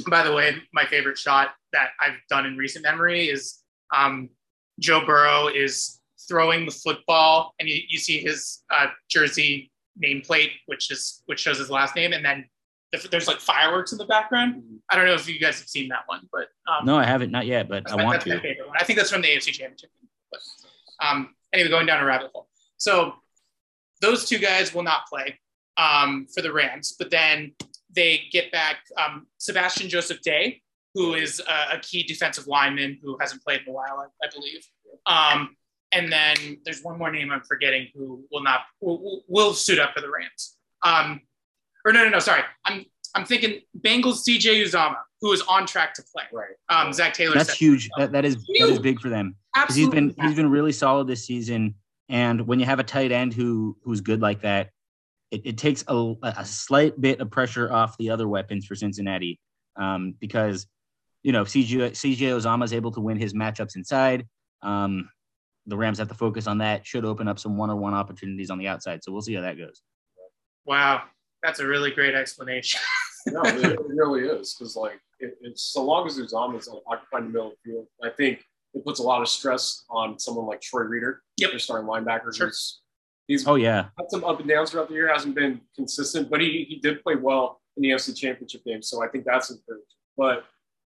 [0.08, 3.60] by the way, my favorite shot that I've done in recent memory is
[3.94, 4.30] um,
[4.80, 5.95] Joe Burrow is
[6.28, 9.72] throwing the football, and you, you see his uh, jersey
[10.04, 12.46] nameplate, which is which shows his last name, and then
[12.92, 14.64] the, there's like fireworks in the background.
[14.90, 17.32] I don't know if you guys have seen that one, but um, No, I haven't,
[17.32, 18.42] not yet, but I my, want that's my to.
[18.42, 18.78] favorite one.
[18.80, 19.90] I think that's from the AFC Championship.
[20.32, 20.40] But
[21.06, 22.48] um, anyway, going down a rabbit hole.
[22.78, 23.14] So
[24.02, 25.40] those two guys will not play
[25.78, 27.54] um, for the Rams, but then
[27.94, 30.62] they get back um, Sebastian Joseph Day,
[30.94, 34.30] who is a, a key defensive lineman who hasn't played in a while, I, I
[34.34, 34.66] believe.
[35.06, 35.56] Um,
[35.92, 39.80] and then there's one more name I'm forgetting who will not will, will- will suit
[39.80, 40.58] up for the Rams.
[40.84, 41.22] Um,
[41.86, 42.42] or no, no, no, sorry.
[42.66, 46.24] I'm I'm thinking Bengals CJ Uzomah, who is on track to play.
[46.34, 46.56] Right.
[46.70, 47.36] Um, Zac Taylor.
[47.36, 47.90] That's said- huge.
[47.98, 51.08] That, that is that is big for them because He's been he's been really solid
[51.08, 51.76] this season.
[52.10, 54.70] And when you have a tight end who who's good like that,
[55.32, 59.40] it, it takes a, a slight bit of pressure off the other weapons for Cincinnati
[59.76, 60.68] um, because
[61.24, 64.28] you know if CJ CJ Uzomah is able to win his matchups inside.
[64.62, 65.10] Um,
[65.68, 66.86] the Rams have to focus on that.
[66.86, 69.04] Should open up some one-on-one opportunities on the outside.
[69.04, 69.82] So we'll see how that goes.
[70.66, 71.04] Wow,
[71.44, 72.80] that's a really great explanation.
[73.28, 77.26] no, it, it really is because like it, it's so long as Uzomah's on occupying
[77.26, 80.46] the middle of the field, I think it puts a lot of stress on someone
[80.46, 81.52] like Troy Reeder, Yep.
[81.52, 82.36] their starting linebacker.
[82.36, 82.48] Sure.
[82.48, 82.82] Who's
[83.28, 86.42] he's Oh yeah, had some up and downs throughout the year, hasn't been consistent, but
[86.42, 89.86] he he did play well in the NFC Championship game, so I think that's encouraging.
[90.18, 90.46] But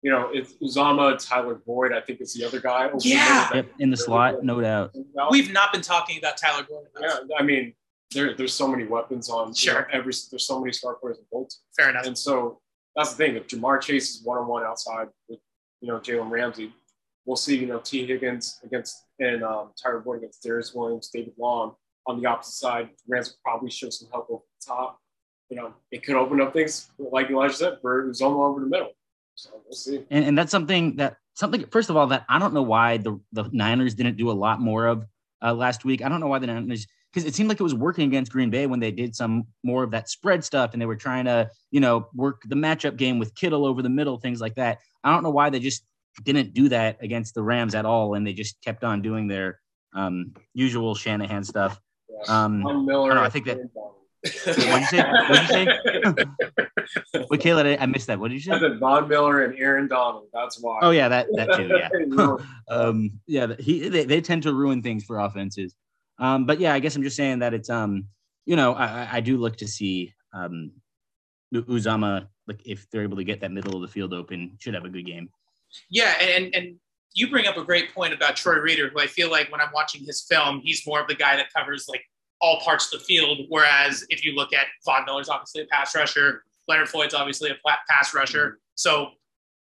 [0.03, 2.85] you know, it's Uzomah, Tyler Boyd, I think is the other guy.
[2.89, 3.49] over Yeah.
[3.49, 4.95] middle yep, in the slot, no doubt.
[5.31, 6.85] We've not been talking about Tyler Boyd.
[7.01, 7.73] yeah, I mean,
[8.11, 9.81] there, there's so many weapons on you Sure.
[9.81, 12.05] know, every there's so many star players in both Fair enough.
[12.05, 12.61] And so
[12.95, 13.35] that's the thing.
[13.35, 15.39] If Ja'Marr Chase is one on one outside with,
[15.81, 16.73] you know, Jalen Ramsey,
[17.25, 21.33] we'll see, you know, Tee Higgins against and um, Tyler Boyd against Darious Williams, David
[21.37, 21.73] Long
[22.05, 22.89] on the opposite side.
[23.07, 24.99] Rams will probably show some help over the top.
[25.49, 28.91] You know, it could open up things, like Elijah said, for Uzomah over the middle.
[29.37, 30.03] So we'll see.
[30.09, 33.19] and, and that's something that something first of all that I don't know why the
[33.31, 35.05] the Niners didn't do a lot more of
[35.43, 36.03] uh, last week.
[36.03, 38.49] I don't know why the Niners because it seemed like it was working against Green
[38.49, 41.49] Bay when they did some more of that spread stuff and they were trying to
[41.69, 44.79] you know work the matchup game with Kittle over the middle, things like that.
[45.03, 45.83] I don't know why they just
[46.23, 49.59] didn't do that against the Rams at all, and they just kept on doing their
[49.93, 51.79] um, usual Shanahan stuff.
[52.09, 52.43] Yeah.
[52.45, 53.11] Um, Miller.
[53.11, 53.59] I don't know, I think that-
[54.47, 55.03] and what'd you say?
[55.27, 55.65] What'd you say?
[57.29, 58.19] Wait, Kaelen, I missed that.
[58.19, 58.61] What did you I say?
[58.69, 60.27] said Von Miller and Aaron Donald.
[60.33, 60.79] That's why.
[60.81, 61.67] Oh yeah, that that too.
[61.67, 61.89] Yeah.
[62.07, 65.75] You um yeah he they, they tend to ruin things for offenses
[66.19, 68.05] um but yeah i guess i'm just saying that it's um
[68.45, 70.71] you know i I- i do look to see um
[71.51, 74.73] U- Uzomah like if they're able to get that middle of the field open should
[74.73, 75.29] have a good game
[75.89, 76.75] Yeah, and and
[77.13, 79.71] you bring up a great point about Troy Reeder, who I feel like when I'm
[79.73, 82.03] watching his film, he's more of the guy that covers like
[82.41, 83.39] all parts of the field.
[83.49, 87.55] Whereas if you look at Von Miller's obviously a pass rusher, Leonard Floyd's obviously a
[87.89, 88.47] pass rusher.
[88.47, 88.57] Mm-hmm.
[88.75, 89.09] So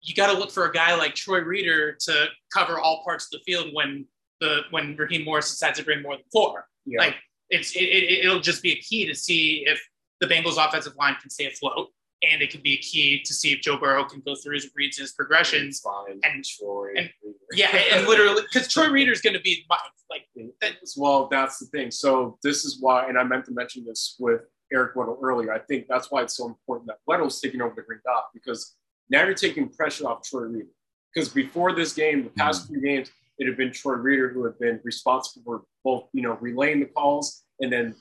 [0.03, 3.41] you got to look for a guy like Troy Reeder to cover all parts of
[3.41, 4.07] the field when
[4.41, 6.67] the when Raheem Morris decides to bring more than four.
[6.87, 7.01] yeah.
[7.01, 7.17] Like
[7.51, 9.81] it's it, it, it'll just be a key to see if
[10.21, 11.89] the Bengals offensive line can stay afloat.
[12.23, 14.69] And it could be a key to see if Joe Burrow can go through his
[14.75, 15.81] reads and his progressions.
[15.81, 16.95] Fine, And- Troy.
[16.97, 17.11] and-
[17.53, 19.79] Yeah, and literally, because Troy Reeder is going to be my
[20.11, 20.27] like
[20.61, 21.91] that, well, that's the thing.
[21.91, 24.41] So this is why, and I meant to mention this with
[24.73, 25.53] Eric Weddle earlier.
[25.53, 28.75] I think that's why it's so important that Weddle's taking over the green dot because
[29.11, 30.69] now you're taking pressure off Troy Reeder.
[31.15, 34.59] Because before this game, the past few games, it had been Troy Reeder who had
[34.59, 37.95] been responsible for both, you know, relaying the calls and then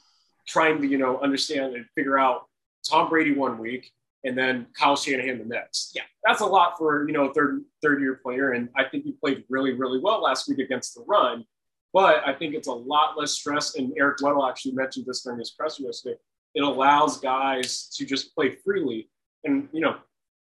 [0.48, 2.46] trying to, you know, understand and figure out
[2.90, 3.92] Tom Brady one week
[4.24, 5.94] and then Kyle Shanahan the next.
[5.96, 6.04] Yeah.
[6.24, 8.52] That's a lot for, you know, a third third year player.
[8.52, 11.46] And I think he played really, really well last week against the run.
[11.94, 13.76] But I think it's a lot less stress.
[13.76, 16.18] And Eric Weddle actually mentioned this during his presser yesterday.
[16.54, 19.10] It allows guys to just play freely.
[19.44, 19.96] And, you know,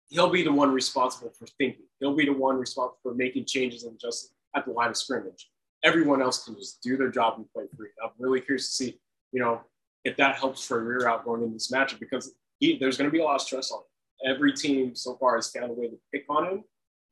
[0.09, 1.85] he'll be the one responsible for thinking.
[2.01, 5.51] He'll be the one responsible for making changes and just at the line of scrimmage.
[5.85, 7.91] Everyone else can just do their job and play free.
[8.03, 9.01] I'm really curious to see,
[9.33, 9.61] you know,
[10.05, 13.13] if that helps Troy Reeder out going into this matchup because he, there's going to
[13.13, 14.35] be a lot of stress on him.
[14.35, 16.65] Every team so far has found a way to pick on him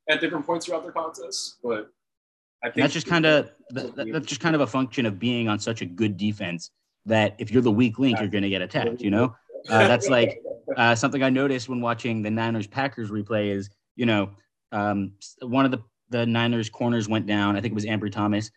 [0.08, 1.90] at different points throughout their contests, but
[2.62, 5.18] I think And that's just kind of that, that's just kind of a function of
[5.18, 6.70] being on such a good defense
[7.04, 9.00] that if you're the weak link, you're going to get attacked.
[9.00, 9.36] You know,
[9.68, 10.40] uh, that's like
[10.76, 14.30] uh, something I noticed when watching the Niners Packers replay is you know
[14.72, 15.78] um, one of the
[16.10, 17.56] the Niners corners went down.
[17.56, 18.50] I think it was Ambry Thomas.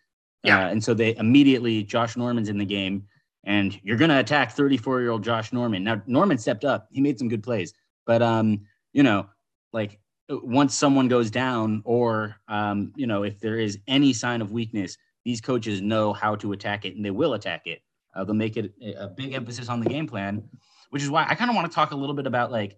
[0.44, 0.68] Yeah.
[0.68, 3.06] Uh, and so they immediately Josh Norman's in the game,
[3.44, 5.84] and you're going to attack 34 year old Josh Norman.
[5.84, 6.88] Now Norman stepped up.
[6.92, 7.74] He made some good plays,
[8.06, 8.62] but um,
[8.94, 9.28] you know,
[9.74, 14.52] like once someone goes down, or um, you know, if there is any sign of
[14.52, 17.82] weakness, these coaches know how to attack it, and they will attack it.
[18.16, 20.44] Uh, they'll make it a a big emphasis on the game plan,
[20.90, 22.78] which is why I kind of want to talk a little bit about like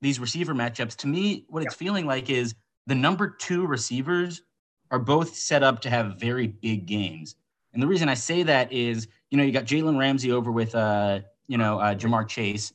[0.00, 0.96] these receiver matchups.
[0.96, 2.54] To me, what it's feeling like is
[2.86, 4.42] the number two receivers
[4.90, 7.36] are both set up to have very big games.
[7.72, 10.74] And the reason I say that is, you know, you got Jalen Ramsey over with,
[10.74, 12.72] uh, you know, uh, Ja'Marr Chase.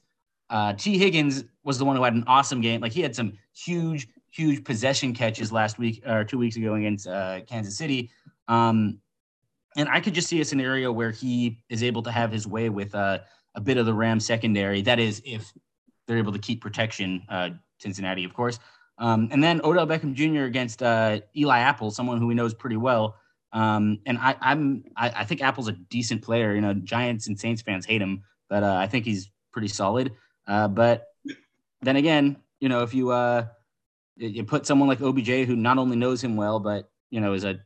[0.49, 2.81] Uh, Tee Higgins was the one who had an awesome game.
[2.81, 7.07] Like he had some huge, huge possession catches last week or two weeks ago against
[7.07, 8.11] uh, Kansas City.
[8.47, 8.99] Um,
[9.75, 12.69] and I could just see a scenario where he is able to have his way
[12.69, 13.19] with uh,
[13.55, 14.81] a bit of the Ram secondary.
[14.81, 15.51] That is, if
[16.07, 18.59] they're able to keep protection, uh, Cincinnati, of course.
[18.97, 20.43] Um, and then Odell Beckham Jr.
[20.43, 23.17] against uh, Eli Apple, someone who he knows pretty well.
[23.55, 26.53] Um, and I, I'm I, I think Apple's a decent player.
[26.53, 30.11] You know, Giants and Saints fans hate him, but uh, I think he's pretty solid.
[30.45, 31.05] Uh, but
[31.81, 33.45] then again, you know, if you uh,
[34.17, 37.45] you put someone like OBJ who not only knows him well, but you know, is
[37.45, 37.59] a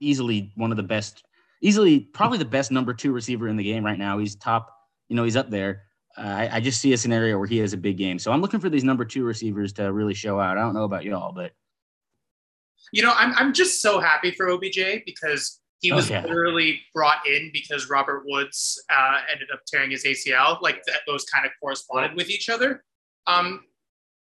[0.00, 1.22] easily one of the best,
[1.60, 4.18] easily probably the best number two receiver in the game right now.
[4.18, 4.74] He's top,
[5.10, 5.82] you know, he's up there.
[6.16, 8.18] Uh, I, I just see a scenario where he has a big game.
[8.18, 10.56] So I'm looking for these number two receivers to really show out.
[10.56, 11.52] I don't know about y'all, but
[12.92, 16.22] you know, I'm I'm just so happy for OBJ because he Oh, was yeah.
[16.22, 20.60] literally brought in because Robert Woods uh, ended up tearing his ACL.
[20.60, 22.84] Like that, those kind of corresponded with each other.
[23.26, 23.64] Um,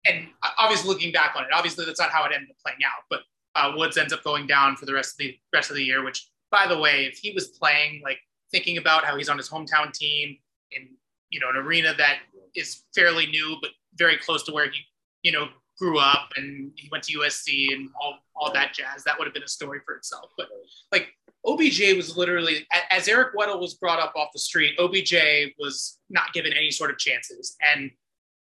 [0.06, 3.04] and obviously, looking back on it, obviously that's not how it ended up playing out.
[3.10, 3.22] But
[3.56, 6.04] uh, Woods ends up going down for the rest of the rest of the year.
[6.06, 8.20] Which, by the way, if he was playing, like
[8.52, 10.38] thinking about how he's on his hometown team
[10.72, 10.88] in
[11.30, 12.20] you know an arena that
[12.56, 14.80] is fairly new but very close to where he
[15.24, 15.48] you know
[15.80, 19.34] grew up and he went to USC and all all that jazz, that would have
[19.34, 20.32] been a story for itself.
[20.38, 20.48] But
[20.92, 21.10] like
[21.46, 26.34] OBJ was literally, as Eric Weddle was brought up off the street, OBJ was not
[26.34, 27.56] given any sort of chances.
[27.74, 27.92] And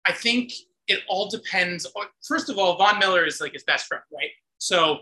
[0.06, 0.52] I think
[0.88, 1.86] it all depends.
[1.96, 4.30] On, first of all, Von Miller is like his best friend, right?
[4.58, 5.00] So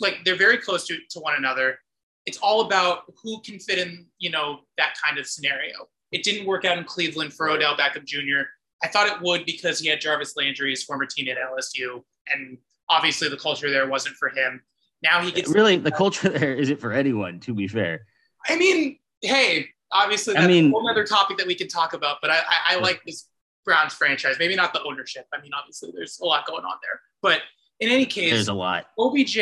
[0.00, 1.78] like they're very close to, to one another.
[2.26, 5.88] It's all about who can fit in, you know, that kind of scenario.
[6.12, 8.42] It didn't work out in Cleveland for Odell Beckham Jr.
[8.82, 12.02] I thought it would because he had Jarvis Landry, his former teammate at LSU,
[12.32, 12.58] and
[12.88, 14.62] obviously the culture there wasn't for him.
[15.02, 15.48] Now he gets.
[15.50, 18.06] really the culture there isn't for anyone, to be fair.
[18.48, 21.92] I mean, hey, obviously I that's mean- a whole other topic that we can talk
[21.94, 22.18] about.
[22.20, 23.26] But I, I, I like this
[23.64, 24.36] Browns franchise.
[24.38, 25.26] Maybe not the ownership.
[25.32, 27.00] I mean, obviously there's a lot going on there.
[27.22, 27.42] But
[27.80, 28.86] in any case, There's a lot.
[28.98, 29.38] OBJ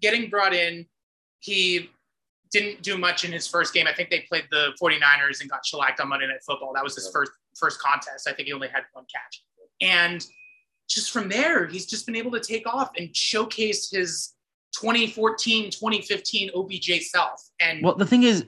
[0.00, 0.86] getting brought in,
[1.40, 1.90] he
[2.52, 3.86] didn't do much in his first game.
[3.86, 6.72] I think they played the 49ers and got shellacked on Monday Night Football.
[6.74, 8.28] That was his first first contest.
[8.28, 9.42] I think he only had one catch.
[9.80, 10.24] And
[10.88, 14.34] just from there, he's just been able to take off and showcase his
[14.72, 17.48] 2014, 2015 OBJ self.
[17.60, 18.46] And Well, the thing is,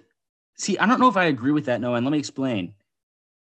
[0.59, 2.75] see, I don't know if I agree with that, Noah, and let me explain.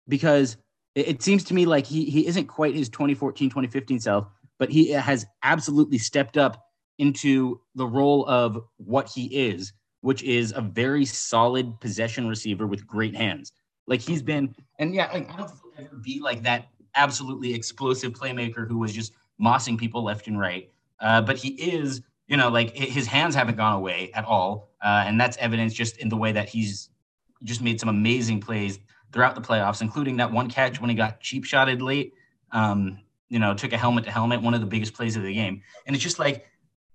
[0.07, 0.57] Because
[0.95, 4.27] it, it seems to me like he he isn't quite his 2014, 2015 self,
[4.59, 6.65] but he has absolutely stepped up
[6.99, 12.85] into the role of what he is, which is a very solid possession receiver with
[12.85, 13.53] great hands.
[13.87, 17.53] Like he's been, and yeah, like I don't think he'll ever be like that absolutely
[17.53, 20.69] explosive playmaker who was just mossing people left and right.
[20.99, 25.03] Uh, but he is, you know, like his hands haven't gone away at all, uh,
[25.05, 26.89] and that's evidence just in the way that he's
[27.43, 28.79] just made some amazing plays
[29.11, 32.13] throughout the playoffs, including that one catch when he got cheap shotted late.
[32.51, 32.99] Um,
[33.29, 35.61] you know, took a helmet to helmet, one of the biggest plays of the game.
[35.87, 36.45] And it's just like,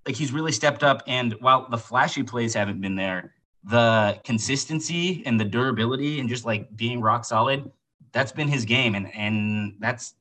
[0.07, 1.03] like he's really stepped up.
[1.07, 3.35] And while the flashy plays haven't been there,
[3.65, 7.71] the consistency and the durability and just like being rock solid,
[8.13, 8.95] that's been his game.
[8.95, 10.15] And and that's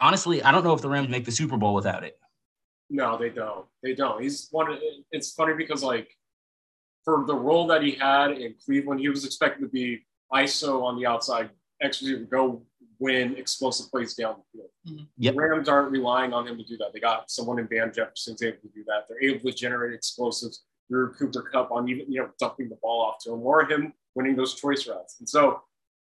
[0.00, 2.18] honestly, I don't know if the Rams make the Super Bowl without it.
[2.88, 3.66] No, they don't.
[3.82, 4.22] They don't.
[4.22, 4.78] He's one.
[5.12, 6.16] It's funny because like
[7.04, 10.98] for the role that he had in Cleveland, he was expected to be ISO on
[10.98, 12.62] the outside, X go
[12.98, 14.70] win explosive plays down the field.
[14.88, 15.04] Mm-hmm.
[15.18, 15.34] Yep.
[15.34, 16.92] The Rams aren't relying on him to do that.
[16.92, 19.06] They got someone in Van Jefferson's able to do that.
[19.08, 23.02] They're able to generate explosives through Cooper Kupp on even you know dumping the ball
[23.02, 25.16] off to him or him winning those choice routes.
[25.18, 25.62] And so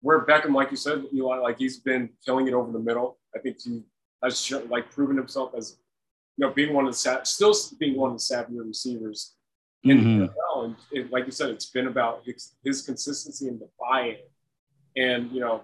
[0.00, 3.18] where Beckham, like you said, Eli, like he's been killing it over the middle.
[3.34, 3.82] I think he
[4.22, 5.78] has like proven himself as
[6.36, 9.34] you know being one of the still being one of the savvier receivers
[9.84, 10.20] in mm-hmm.
[10.20, 10.64] the NFL.
[10.64, 14.16] And it, like you said, it's been about his, his consistency and the buy-in.
[14.96, 15.62] And you know,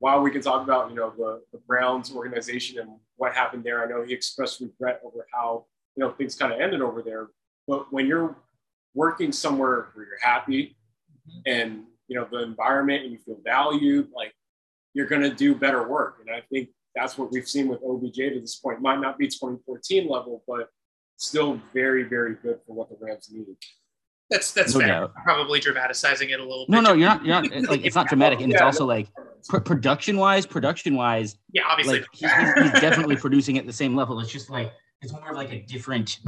[0.00, 3.84] while we can talk about you know the, the Browns organization and what happened there,
[3.84, 7.28] I know he expressed regret over how you know things kind of ended over there.
[7.68, 8.36] But when you're
[8.94, 10.76] working somewhere where you're happy
[11.28, 11.40] mm-hmm.
[11.46, 14.32] and you know the environment and you feel valued, like
[14.94, 16.16] you're going to do better work.
[16.20, 18.80] And I think that's what we've seen with OBJ to this point.
[18.80, 20.68] Might not be 2014 level, but
[21.16, 23.54] still very, very good for what the Rams needed.
[24.30, 25.08] That's that's no fair.
[25.24, 26.66] Probably dramatizing it a little.
[26.66, 26.72] bit.
[26.72, 27.24] No, no, you're not.
[27.24, 27.68] You're not.
[27.68, 29.08] Like it's not dramatic, and yeah, it's also like
[29.48, 31.36] pr- production wise, production wise.
[31.52, 34.20] Yeah, obviously, like, he's, he's, definitely producing at the same level.
[34.20, 34.72] It's just like
[35.02, 36.18] it's more of like a different.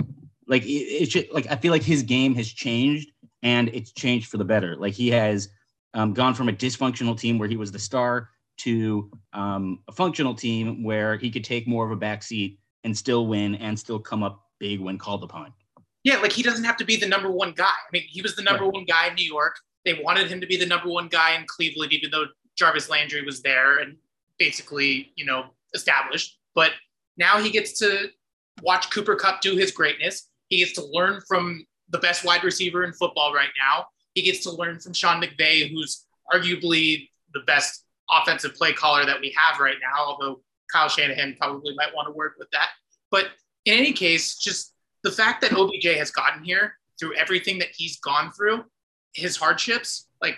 [0.47, 3.11] Like it, it's just like I feel like his game has changed,
[3.43, 4.77] and it's changed for the better.
[4.77, 5.49] Like he has
[5.95, 10.35] um, gone from a dysfunctional team where he was the star to um, a functional
[10.35, 14.23] team where he could take more of a backseat and still win and still come
[14.23, 15.53] up big when called upon.
[16.05, 17.65] Yeah, like he doesn't have to be the number one guy.
[17.65, 18.73] I mean, he was the number right.
[18.73, 19.57] one guy in New York.
[19.85, 22.27] They wanted him to be the number one guy in Cleveland, even though
[22.57, 23.97] Jarvis Landry was there and
[24.39, 26.39] basically, you know, established.
[26.55, 26.73] But
[27.17, 28.09] now he gets to
[28.63, 30.29] watch Cooper Kupp do his greatness.
[30.49, 33.87] He gets to learn from the best wide receiver in football right now.
[34.15, 39.21] He gets to learn from Sean McVay, who's arguably the best offensive play caller that
[39.21, 42.71] we have right now, although Kyle Shanahan probably might want to work with that.
[43.11, 43.27] But
[43.65, 47.99] in any case, just the fact that OBJ has gotten here through everything that he's
[48.01, 48.65] gone through,
[49.15, 50.37] his hardships, like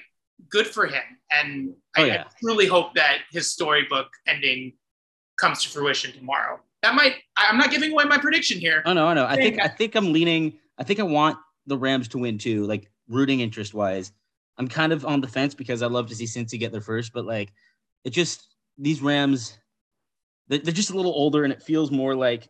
[0.48, 1.02] good for him.
[1.30, 2.24] And oh, I, yeah.
[2.26, 4.74] I truly hope that his storybook ending
[5.40, 6.60] comes to fruition tomorrow.
[6.82, 8.82] That might I'm not giving away my prediction here.
[8.84, 9.26] Oh no, I know.
[9.26, 12.66] I think I think I'm leaning I think I want the Rams to win too.
[12.66, 14.12] Like rooting interest wise,
[14.58, 17.12] I'm kind of on the fence because I love to see Cincy get there first,
[17.12, 17.52] but like
[18.04, 19.58] it just these Rams,
[20.48, 22.48] they're, they're just a little older, and it feels more like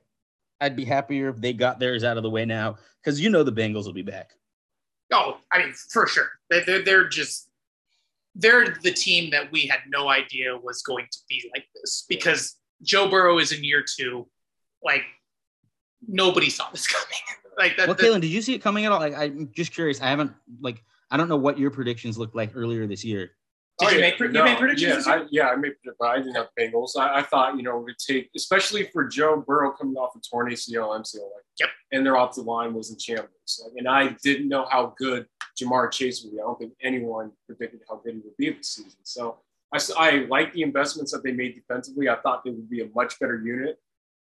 [0.61, 3.43] I'd be happier if they got theirs out of the way now because you know
[3.43, 4.33] the Bengals will be back.
[5.13, 6.31] Oh, I mean for sure.
[6.51, 7.49] They're, they're, they're just
[8.35, 12.57] they're the team that we had no idea was going to be like this because
[12.83, 14.29] Joe Burrow is in year two.
[14.83, 15.03] Like
[16.07, 17.19] nobody saw this coming.
[17.57, 17.89] like that.
[17.89, 19.01] Well, Kaelen, did you see it coming at all?
[19.01, 20.01] Like, I'm just curious.
[20.01, 23.33] I haven't like I don't know what your predictions looked like earlier this year.
[23.81, 24.03] Did oh, you, yeah.
[24.03, 25.07] make, no, you made predictions?
[25.07, 26.91] Yeah, I, yeah, I made but I didn't have Bengals.
[26.97, 30.21] I, I, thought, you know, it would take, especially for Joe Burrow coming off a
[30.21, 31.71] torn ACL, MCL, like, yep.
[31.91, 33.63] and their offensive line was in shambles.
[33.65, 35.27] Like, and I didn't know how good
[35.61, 36.39] Ja'Marr Chase would be.
[36.39, 39.01] I don't think anyone predicted how good he would be this season.
[39.03, 39.39] So
[39.73, 42.09] I, I like the investments that they made defensively.
[42.09, 43.79] I thought they would be a much better unit.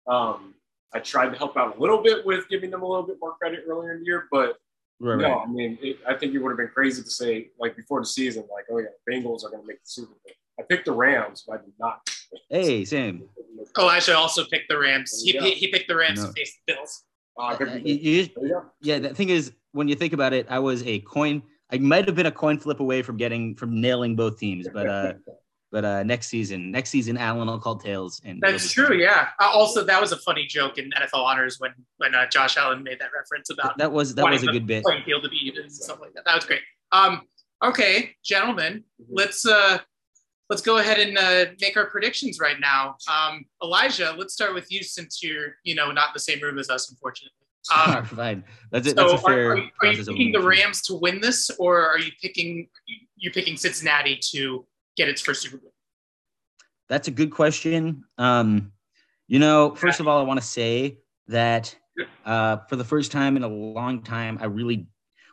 [0.08, 0.54] Um,
[0.92, 3.34] I tried to help out a little bit with giving them a little bit more
[3.34, 4.56] credit earlier in the year, but
[5.00, 5.46] right, no, right.
[5.46, 8.06] I mean, it, I think it would have been crazy to say like before the
[8.06, 10.32] season, like, oh yeah, Bengals are going to make the Super Bowl.
[10.58, 12.08] I picked the Rams, but I did not.
[12.48, 13.28] Hey, same.
[13.78, 15.22] Elijah also picked the Rams.
[15.24, 16.28] He, he, he, picked the Rams no.
[16.28, 17.02] to face the Bills.
[17.36, 21.00] Uh, you, you, yeah, the thing is, when you think about it, I was a
[21.00, 21.42] coin.
[21.72, 24.88] I might have been a coin flip away from getting from nailing both teams, but
[24.88, 25.14] uh,
[25.74, 28.20] But uh, next season, next season, Allen will call tails.
[28.24, 28.96] And that's true.
[28.96, 29.30] Yeah.
[29.40, 32.84] Uh, also, that was a funny joke in NFL honors when when uh, Josh Allen
[32.84, 34.84] made that reference about that was that was a good bit.
[34.84, 36.24] Playing field to be even and stuff like that.
[36.26, 36.60] That was great.
[36.92, 37.22] Um,
[37.60, 39.14] okay, gentlemen, mm-hmm.
[39.16, 39.78] let's uh,
[40.48, 42.94] let's go ahead and uh, make our predictions right now.
[43.12, 46.60] Um, Elijah, let's start with you since you're you know not in the same room
[46.60, 47.32] as us, unfortunately.
[47.74, 48.44] Um, Fine.
[48.70, 48.96] That's it.
[48.96, 49.48] So that's a fair.
[49.48, 52.68] Are, are, you, are you picking the Rams to win this, or are you picking
[53.16, 54.64] you're picking Cincinnati to
[54.96, 55.72] get its first Super Bowl?
[56.88, 58.04] That's a good question.
[58.18, 58.72] Um,
[59.26, 61.74] you know, first of all, I want to say that
[62.24, 64.86] uh, for the first time in a long time, I really,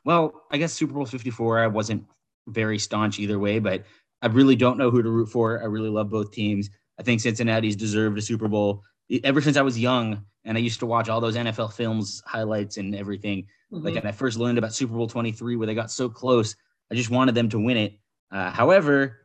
[0.06, 2.06] well, I guess Super Bowl 54, I wasn't
[2.48, 3.84] very staunch either way, but
[4.22, 5.62] I really don't know who to root for.
[5.62, 6.70] I really love both teams.
[7.00, 8.84] I think Cincinnati's deserved a Super Bowl
[9.24, 12.78] ever since I was young, and I used to watch all those NFL films, highlights,
[12.78, 13.48] and everything.
[13.74, 13.86] Mm-hmm.
[13.86, 16.56] Like, and I first learned about Super Bowl 23, where they got so close.
[16.92, 18.00] I just wanted them to win it.
[18.32, 19.21] Uh, however,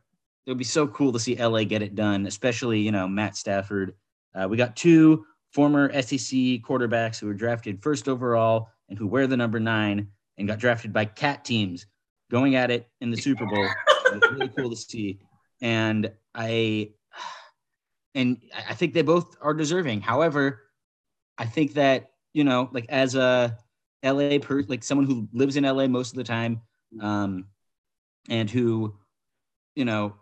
[0.47, 3.35] it would be so cool to see LA get it done, especially, you know, Matt
[3.35, 3.93] Stafford
[4.33, 9.27] Uh, we got two former SEC quarterbacks who were drafted first overall and who wear
[9.27, 11.85] the number nine and got drafted by cat teams
[12.31, 13.67] going at it in the Super Bowl.
[14.13, 15.19] it's really cool to see.
[15.61, 16.91] And I
[18.15, 18.37] and
[18.69, 20.01] I think they both are deserving.
[20.01, 20.63] However,
[21.37, 23.57] I think that, you know, like as a
[24.03, 26.61] LA per like someone who lives in LA most of the time,
[27.01, 27.45] um,
[28.29, 28.95] and who,
[29.75, 30.15] you know,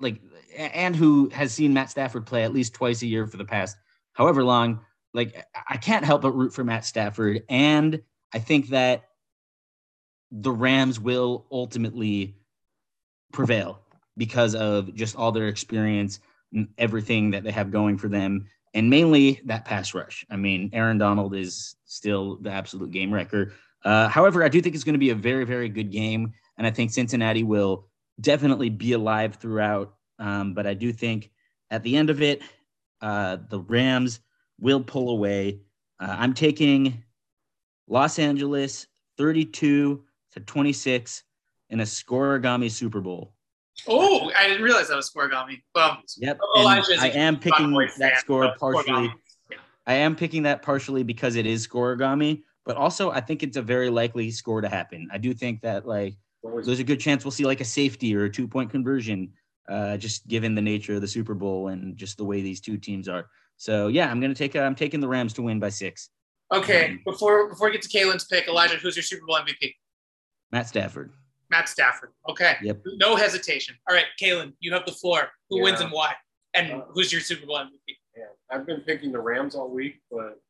[0.00, 0.20] like
[0.56, 3.76] and who has seen Matt Stafford play at least twice a year for the past
[4.12, 4.80] however long,
[5.14, 7.42] like I can't help but root for Matt Stafford.
[7.48, 9.04] And I think that
[10.30, 12.36] the Rams will ultimately
[13.32, 13.80] prevail
[14.16, 16.20] because of just all their experience
[16.52, 18.46] and everything that they have going for them.
[18.74, 20.24] And mainly that pass rush.
[20.30, 23.52] I mean, Aaron Donald is still the absolute game wrecker.
[23.84, 26.32] Uh, however, I do think it's going to be a very, very good game.
[26.56, 27.88] And I think Cincinnati will
[28.20, 29.94] definitely be alive throughout.
[30.18, 31.30] Um, but I do think
[31.70, 32.42] at the end of it,
[33.00, 34.20] uh, the Rams
[34.58, 35.60] will pull away.
[35.98, 37.02] Uh, I'm taking
[37.88, 41.24] Los Angeles 32 to 26
[41.70, 43.32] in a scorigami Super Bowl.
[43.88, 45.62] Oh, I didn't realize that was scorigami.
[45.74, 46.38] Well, yep.
[46.56, 49.12] I am picking that score partially.
[49.50, 49.56] Yeah.
[49.86, 53.62] I am picking that partially because it is scorigami, but also I think it's a
[53.62, 55.08] very likely score to happen.
[55.12, 58.24] I do think that like there's a good chance we'll see like a safety or
[58.24, 59.32] a two point conversion,
[59.68, 62.76] uh, just given the nature of the Super Bowl and just the way these two
[62.76, 63.26] teams are.
[63.56, 64.56] So yeah, I'm gonna take.
[64.56, 66.10] Uh, I'm taking the Rams to win by six.
[66.52, 69.74] Okay, um, before before we get to Kaelen's pick, Elijah, who's your Super Bowl MVP?
[70.50, 71.12] Matt Stafford.
[71.50, 72.10] Matt Stafford.
[72.28, 72.56] Okay.
[72.62, 72.82] Yep.
[72.96, 73.74] No hesitation.
[73.88, 75.28] All right, Kaelen, you have the floor.
[75.50, 75.64] Who yeah.
[75.64, 76.14] wins and why?
[76.54, 77.96] And uh, who's your Super Bowl MVP?
[78.16, 80.40] Yeah, I've been picking the Rams all week, but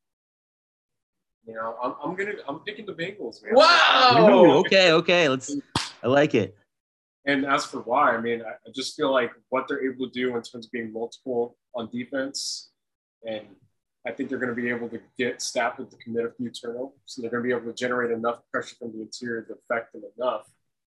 [1.47, 3.55] you know, I'm, I'm gonna I'm picking the Bengals, man.
[3.55, 4.28] Wow.
[4.30, 5.28] Ooh, okay, okay.
[5.28, 5.55] Let's.
[6.03, 6.57] I like it.
[7.26, 10.28] And as for why, I mean, I, just feel like what they're able to do
[10.36, 12.70] in terms of being multiple on defense,
[13.28, 13.46] and
[14.07, 16.94] I think they're going to be able to get Stafford to commit a few turnovers.
[17.05, 19.92] So they're going to be able to generate enough pressure from the interior to affect
[19.92, 20.46] them enough.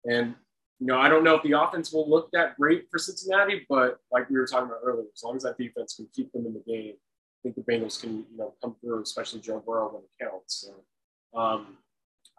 [0.06, 0.36] And
[0.80, 4.00] you know, I don't know if the offense will look that great for Cincinnati, but
[4.12, 6.54] like we were talking about earlier, as long as that defense can keep them in
[6.54, 10.04] the game, I think the Bengals can, you know, come through, especially Joe Burrow when
[10.04, 10.68] it counts.
[10.68, 11.78] So, um,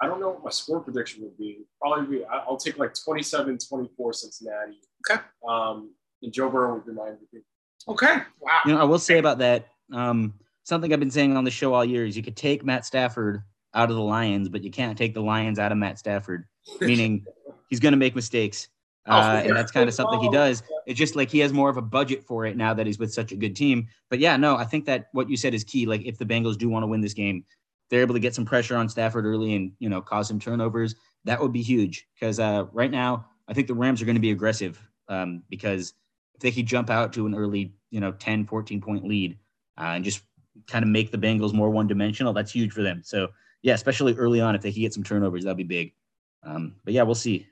[0.01, 1.65] I don't know what my score prediction would be.
[1.81, 4.81] Probably be, I'll take like 27 24 Cincinnati.
[5.09, 5.21] Okay.
[5.49, 5.93] Um,
[6.23, 7.43] and Joe Burrow would be my MVP.
[7.89, 8.19] Okay.
[8.41, 8.61] Wow.
[8.67, 10.35] You know, I will say about that, um,
[10.65, 13.43] something I've been saying on the show all year is you could take Matt Stafford
[13.75, 16.47] out of the Lions, but you can't take the Lions out of Matt Stafford,
[16.81, 17.25] meaning
[17.69, 18.69] he's going to make mistakes.
[19.07, 20.63] Oh, uh, and that's kind of something he does.
[20.87, 23.13] It's just like he has more of a budget for it now that he's with
[23.13, 23.89] such a good team.
[24.09, 25.85] But yeah, no, I think that what you said is key.
[25.85, 27.45] Like if the Bengals do want to win this game,
[27.91, 30.95] they're able to get some pressure on Stafford early and you know cause some turnovers.
[31.25, 34.21] That would be huge because uh, right now I think the Rams are going to
[34.21, 35.95] be aggressive um, because
[36.35, 39.39] if they could jump out to an early you know 10, 14 point lead
[39.79, 40.23] uh, and just
[40.67, 43.03] kind of make the Bengals more one dimensional, that's huge for them.
[43.05, 43.29] So
[43.63, 45.95] yeah, especially early on if they could get some turnovers, that'd be big.
[46.43, 47.47] Um, but yeah, we'll see.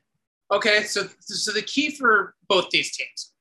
[0.50, 3.32] Okay, so so the key for both these teams,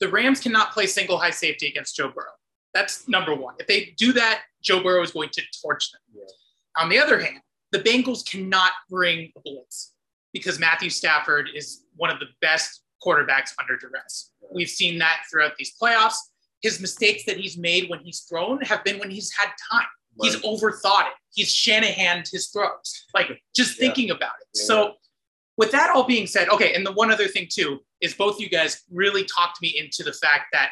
[0.00, 2.37] the Rams cannot play single high safety against Joe Burrow.
[2.74, 3.54] That's number one.
[3.58, 6.00] If they do that, Joe Burrow is going to torch them.
[6.14, 6.82] Yeah.
[6.82, 7.40] On the other hand,
[7.72, 9.94] the Bengals cannot bring a blitz
[10.32, 14.32] because Matthew Stafford is one of the best quarterbacks under duress.
[14.52, 16.16] We've seen that throughout these playoffs.
[16.62, 19.86] His mistakes that he's made when he's thrown have been when he's had time.
[20.20, 20.32] Right.
[20.32, 21.14] He's overthought it.
[21.32, 23.06] He's Shanahan his throws.
[23.14, 24.48] Like just thinking about it.
[24.54, 24.64] Yeah.
[24.64, 24.92] So
[25.56, 28.48] with that all being said, okay, and the one other thing too is both you
[28.48, 30.70] guys really talked me into the fact that,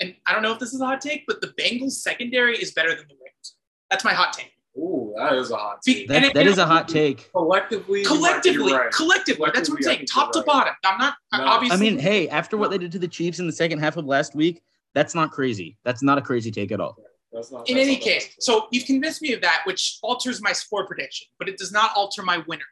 [0.00, 2.72] and I don't know if this is a hot take, but the Bengals secondary is
[2.72, 3.56] better than the Rams.
[3.90, 4.52] That's my hot take.
[4.76, 6.06] Ooh, that is a hot take.
[6.06, 7.32] That, it, that is a hot take.
[7.32, 8.92] Collectively, collectively, right.
[8.92, 10.06] collectively, That's what I'm saying.
[10.06, 10.46] Top to right.
[10.46, 10.74] bottom.
[10.84, 11.44] I'm not no.
[11.44, 11.76] obviously.
[11.76, 14.04] I mean, hey, after what they did to the Chiefs in the second half of
[14.04, 14.62] last week,
[14.94, 15.76] that's not crazy.
[15.84, 16.96] That's not a crazy take at all.
[17.32, 20.86] That's not, in any case, so you've convinced me of that, which alters my score
[20.86, 22.64] prediction, but it does not alter my winner.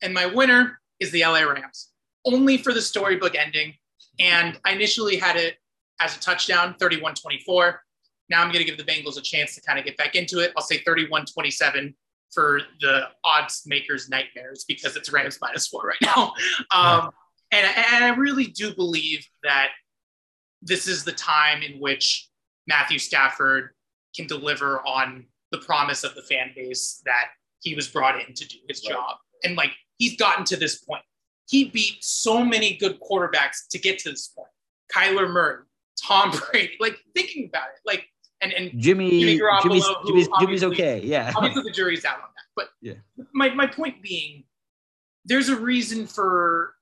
[0.00, 1.90] And my winner is the LA Rams,
[2.24, 3.74] only for the storybook ending.
[4.20, 5.56] And I initially had it
[6.00, 7.80] as a touchdown, 31 24.
[8.30, 10.40] Now I'm going to give the Bengals a chance to kind of get back into
[10.40, 10.52] it.
[10.56, 11.94] I'll say 31 27
[12.32, 16.32] for the odds makers' nightmares because it's Rams minus four right now.
[16.70, 17.10] Um,
[17.50, 19.68] and, and I really do believe that
[20.60, 22.28] this is the time in which
[22.66, 23.70] Matthew Stafford
[24.14, 27.28] can deliver on the promise of the fan base that
[27.60, 28.94] he was brought in to do his right.
[28.94, 29.16] job.
[29.44, 31.02] And like he's gotten to this point.
[31.48, 34.50] He beat so many good quarterbacks to get to this point.
[34.94, 35.62] Kyler Murray,
[36.06, 38.06] Tom Brady, like thinking about it, like
[38.40, 41.32] and and Jimmy, Jimmy Jimmy's, Jimmy's, Jimmy's okay, yeah.
[41.34, 42.94] obviously, the jury's out on that, but yeah.
[43.34, 44.44] My my point being,
[45.24, 46.74] there's a reason for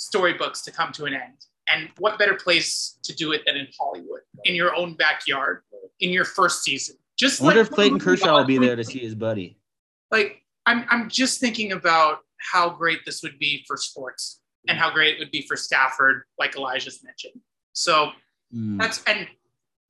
[0.00, 3.68] storybooks to come to an end, And what better place to do it than in
[3.78, 5.62] Hollywood, in your own backyard,
[6.00, 6.96] in your first season?
[7.18, 9.58] Just I wonder like if Clayton Kershaw will be there to see his buddy.
[10.10, 14.90] Like I'm, I'm just thinking about how great this would be for sports and how
[14.90, 17.40] great it would be for Stafford, like Elijah's mentioned.
[17.72, 18.10] So
[18.52, 18.78] Hmm.
[18.78, 19.28] that's and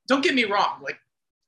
[0.07, 0.99] don't get me wrong, like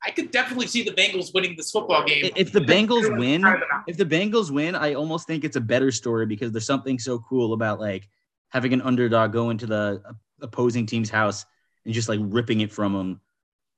[0.04, 2.30] I could definitely see the Bengals winning this football game.
[2.34, 5.56] If the Bengals win, Kind of an- if the Bengals win, I almost think it's
[5.56, 8.08] a better story because there's something so cool about like
[8.48, 10.02] having an underdog go into the
[10.40, 11.44] opposing team's house
[11.84, 13.20] and just like ripping it from them.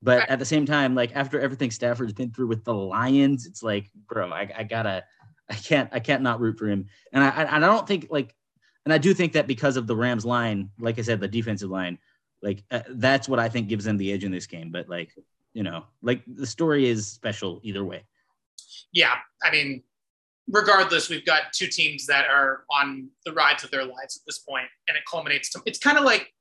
[0.01, 3.63] But at the same time, like after everything Stafford's been through with the Lions, it's
[3.63, 5.03] like, bro, I, I gotta,
[5.49, 6.87] I can't, I can't not root for him.
[7.11, 8.35] And I, I, I don't think like,
[8.85, 11.69] and I do think that because of the Rams line, like I said, the defensive
[11.69, 11.97] line,
[12.45, 14.71] like uh, that's what I think gives them the edge in this game.
[14.71, 15.11] But like,
[15.53, 18.05] you know, like the story is special either way.
[18.93, 19.83] yeah, I mean,
[20.47, 24.39] regardless, we've got two teams that are on the rides of their lives at this
[24.39, 26.31] point, and it culminates to it's kind of like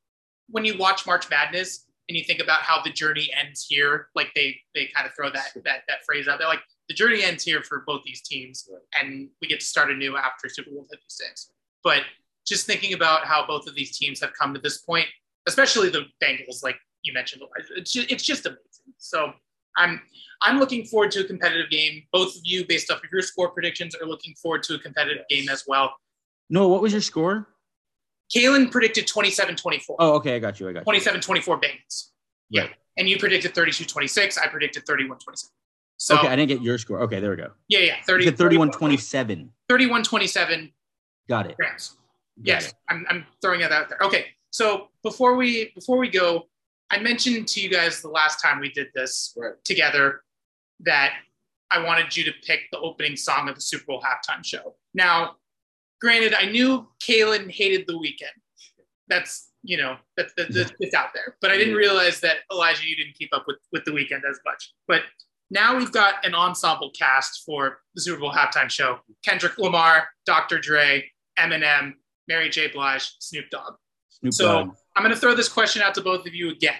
[0.50, 4.28] when you watch March Madness and you think about how the journey ends here, like
[4.34, 7.42] they they kind of throw that that that phrase out there, like the journey ends
[7.42, 8.68] here for both these teams,
[9.00, 11.50] and we get to start anew after Super Bowl 56.
[11.82, 12.02] But
[12.46, 15.06] just thinking about how both of these teams have come to this point,
[15.46, 17.42] especially the Bengals, like you mentioned,
[17.76, 18.62] it's just, it's just amazing.
[18.98, 19.32] So
[19.76, 20.00] I'm
[20.42, 22.02] I'm looking forward to a competitive game.
[22.12, 25.24] Both of you, based off of your score predictions, are looking forward to a competitive
[25.28, 25.94] game as well.
[26.50, 27.48] No, what was your score?
[28.34, 29.80] Kaelen predicted 27-24.
[29.98, 30.68] Oh, okay, I got you.
[30.68, 30.92] I got you.
[31.00, 32.10] 27-24 Bengals.
[32.50, 32.62] Yeah.
[32.62, 32.70] Right.
[32.96, 34.38] And you predicted 32-26.
[34.38, 35.44] I predicted 31-27.
[35.96, 37.00] So okay, I didn't get your score.
[37.02, 37.50] Okay, there we go.
[37.68, 37.96] yeah, yeah.
[37.96, 39.50] You 30, 31 27.
[39.70, 40.72] 31-27
[41.28, 41.56] Got it.
[41.58, 41.96] Rams.
[42.38, 42.74] Got Yes, it.
[42.88, 43.98] I'm, I'm throwing that out there.
[44.02, 46.44] Okay, so before we before we go,
[46.88, 49.52] I mentioned to you guys the last time we did this Right.
[49.64, 50.22] together
[50.78, 51.14] that
[51.72, 54.76] I wanted you to pick the opening song of the Super Bowl halftime show.
[54.94, 55.38] Now,
[56.00, 58.36] granted, I knew Kaelen hated the Weeknd.
[59.08, 62.86] That's you know that, that, that it's out there, but I didn't realize that Elijah,
[62.86, 64.72] you didn't keep up with with the Weeknd as much.
[64.86, 65.02] But
[65.50, 70.60] now we've got an ensemble cast for the Super Bowl halftime show: Kendrick Lamar, Dr.
[70.60, 71.94] Dre, Eminem,
[72.28, 72.68] Mary J.
[72.68, 73.74] Blige, Snoop Dogg.
[74.24, 74.76] Snoop So Dogg.
[74.96, 76.76] I'm going to throw this question out to both of you again.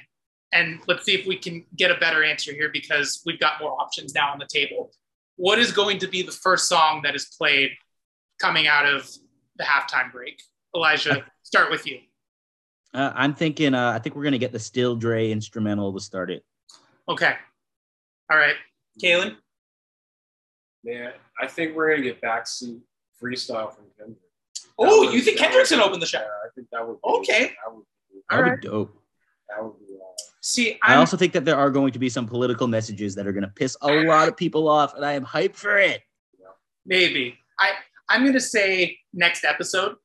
[0.52, 3.72] And let's see if we can get a better answer here because we've got more
[3.80, 4.90] options now on the table.
[5.36, 7.72] What is going to be the first song that is played
[8.40, 9.10] coming out of
[9.56, 10.40] the halftime break?
[10.74, 11.98] Elijah, start with you.
[12.92, 13.74] Uh, I'm thinking.
[13.74, 16.44] Uh, I think we're gonna get the Still Dre instrumental to start it.
[17.08, 17.34] Okay.
[18.30, 18.54] All right.
[19.02, 19.36] Kaelen?
[20.84, 22.80] Man, I think we're gonna get backseat
[23.20, 24.18] freestyle from Kendrick.
[24.78, 26.18] Oh, That you think that Kendrick's would going to open the show?
[26.18, 26.94] Yeah, I think that would.
[26.94, 27.40] Be, Okay.
[27.64, 28.20] That would be.
[28.30, 28.60] That'd right.
[28.60, 29.02] be dope.
[29.48, 29.94] That would be.
[29.94, 30.04] Uh,
[30.40, 33.26] See, i I'm, also think that there are going to be some political messages that
[33.26, 36.02] are going to piss a lot of people off, and I am hyped for it.
[36.84, 37.38] maybe.
[37.58, 37.70] I,
[38.10, 39.96] I'm going to say next episode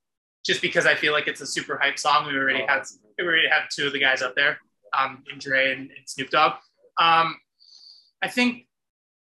[0.45, 2.25] just because I feel like it's a super hype song.
[2.27, 4.59] We already oh, have we already have two of the guys up there,
[4.97, 6.53] um, in Dre and, and Snoop Dogg.
[6.97, 7.35] Um,
[8.21, 8.65] I think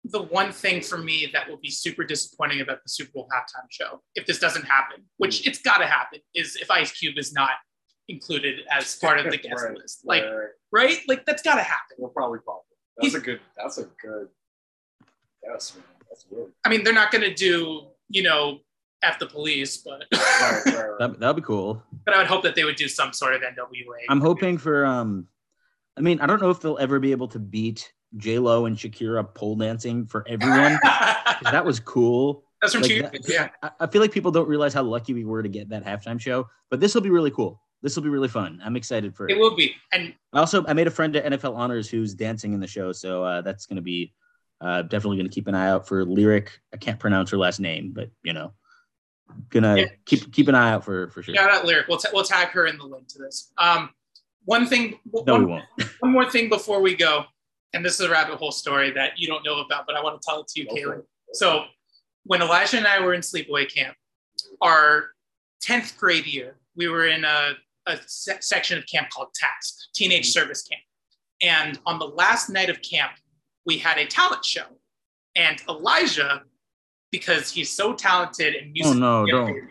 [0.05, 3.67] the one thing for me that will be super disappointing about the Super Bowl halftime
[3.69, 7.33] show, if this doesn't happen, which it's got to happen, is if Ice Cube is
[7.33, 7.51] not
[8.07, 10.01] included as part of the guest Right, list.
[10.05, 10.47] Like, right, right.
[10.71, 10.97] right?
[11.07, 11.97] Like that's got to happen.
[11.97, 12.77] We'll probably pop it.
[12.97, 13.39] That's He's- a good.
[13.57, 14.27] That's a good.
[15.43, 15.83] Yes, man.
[16.09, 16.51] That's really.
[16.65, 18.59] I mean, they're not going to do, you know,
[19.03, 20.89] F the police, but Right, right, right.
[20.99, 21.81] That that'd be cool.
[22.05, 24.05] but I would hope that they would do some sort of NWA.
[24.09, 24.85] I'm hoping for.
[24.85, 25.27] Um,
[25.97, 28.75] I mean, I don't know if they'll ever be able to beat J Lo and
[28.75, 30.79] Shakira pole dancing for everyone.
[31.43, 32.43] that was cool.
[32.61, 33.01] That's from Like two.
[33.03, 33.49] that- Yeah.
[33.79, 36.47] I, feel like people don't realize how lucky we were to get that halftime show,
[36.69, 37.61] but this will be really cool.
[37.81, 38.59] This will be really fun.
[38.63, 39.31] I'm excited for it.
[39.33, 39.73] It will be.
[39.93, 42.91] And I also I made a friend at NFL Honors who's dancing in the show,
[42.91, 44.13] so uh, that's going to be
[44.59, 46.59] uh, definitely going to keep an eye out for Lyric.
[46.73, 48.51] I can't pronounce her last name, but you know,
[49.49, 49.85] gonna Yeah.
[50.05, 51.33] keep keep an eye out for for sure.
[51.35, 51.87] shout out Lyric.
[51.87, 53.53] We'll, ta- we'll tag her in the link to this.
[53.57, 53.91] Um,
[54.43, 55.65] one thing, No, one, we won't.
[56.01, 57.23] one more thing before we go,
[57.73, 60.21] and this is a rabbit hole story that you don't know about, but I want
[60.21, 60.99] to tell it to you, Kaelen.
[60.99, 61.05] it.
[61.33, 61.65] So
[62.23, 63.95] when Elijah and I were in sleepaway camp,
[64.61, 65.11] our
[65.63, 67.53] 10th grade year, we were in a,
[67.85, 70.39] a se- section of camp called Task, Teenage mm-hmm.
[70.39, 70.81] Service Camp.
[71.41, 73.11] And on the last night of camp,
[73.65, 74.65] we had a talent show.
[75.35, 76.43] And Elijah,
[77.11, 79.61] because he's so talented and Oh musically no,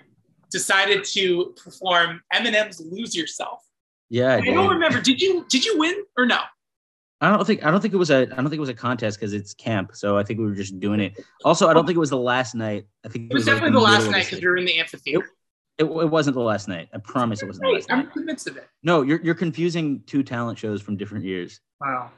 [0.51, 3.63] decided to perform Eminem's "Lose Yourself."
[4.09, 5.01] Yeah, I, I don't remember.
[5.01, 6.41] Did you did you win or no?
[7.21, 8.75] I don't think I don't think it was a I don't think it was a
[8.75, 9.91] contest because it's camp.
[9.95, 11.19] So I think we were just doing it.
[11.45, 12.87] Also, I don't think it was the last night.
[13.05, 14.79] I think It was like, definitely the middle last night because we were in the
[14.79, 15.29] amphitheater.
[15.79, 16.89] It, it wasn't the last night.
[16.95, 17.99] I promise it wasn't the last night.
[17.99, 18.69] I'm convinced of it.
[18.83, 21.61] No, you're you're confusing two talent shows from different years.
[21.81, 22.11] Wow.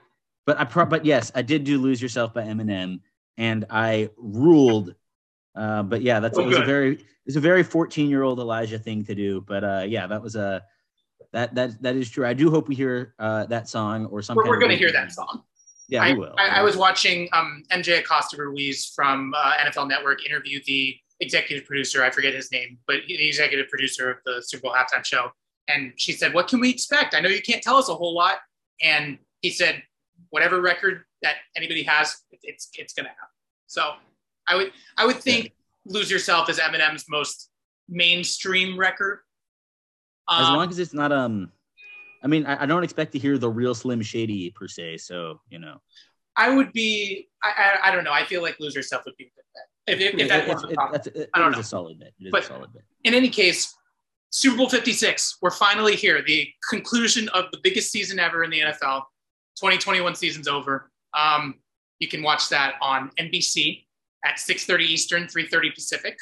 [0.46, 3.00] But I pro- but yes, I did do "Lose Yourself" by Eminem,
[3.38, 4.94] and I ruled.
[5.54, 6.66] Uh, but yeah, that's Oh, it was a good.
[6.66, 9.40] very it's a very 14 year old Elijah thing to do.
[9.40, 10.62] But uh, yeah, that was a
[11.32, 12.26] That that that is true.
[12.26, 14.36] I do hope we hear uh, that song or some.
[14.36, 15.42] We're, we're going to hear that song.
[15.88, 16.34] Yeah, I, we will.
[16.38, 21.66] I, I was watching um, MJ Acosta Ruiz from uh, NFL Network interview the executive
[21.66, 22.02] producer.
[22.02, 25.30] I forget his name, but the executive producer of the Super Bowl halftime show.
[25.68, 27.14] And she said, "What can we expect?
[27.14, 28.38] I know you can't tell us a whole lot."
[28.82, 29.82] And he said,
[30.30, 33.28] "Whatever record that anybody has, it's it's going to happen."
[33.66, 33.92] So
[34.48, 35.52] I would I would think
[35.84, 37.50] "Lose Yourself" is Eminem's most
[37.88, 39.20] mainstream record.
[40.30, 41.52] As Um, long as it's not um.
[42.22, 44.98] I mean, I, I don't expect to hear the real Slim Shady per se.
[44.98, 45.80] So you know,
[46.36, 47.28] I would be.
[47.42, 47.48] I,
[47.82, 48.12] I, I don't know.
[48.12, 49.64] I feel like "Lose Yourself" would be a good bet.
[49.98, 51.00] If, if, if that It- was it- it- problem.
[51.14, 51.58] it- I don't know.
[51.60, 52.12] a solid bet.
[52.20, 52.82] It is But- a solid bet.
[53.04, 53.74] in any case,
[54.30, 56.22] Super Bowl 56, we're finally here.
[56.22, 59.02] The conclusion of the biggest season ever in the NFL.
[59.58, 60.90] 2021 season's over.
[61.14, 61.56] Um,
[61.98, 63.86] you can watch that on NBC
[64.24, 66.16] at 6:30 Eastern, 3:30 Pacific.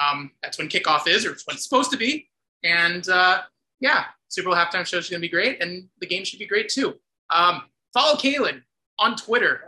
[0.00, 2.28] Um, that's when kickoff is, or it's when it's supposed to be.
[2.64, 3.42] And uh,
[3.80, 6.46] yeah, Super Bowl halftime show is going to be great, and the game should be
[6.46, 6.94] great too.
[7.30, 7.62] Um,
[7.92, 8.62] follow Kaelen
[8.98, 9.62] on Twitter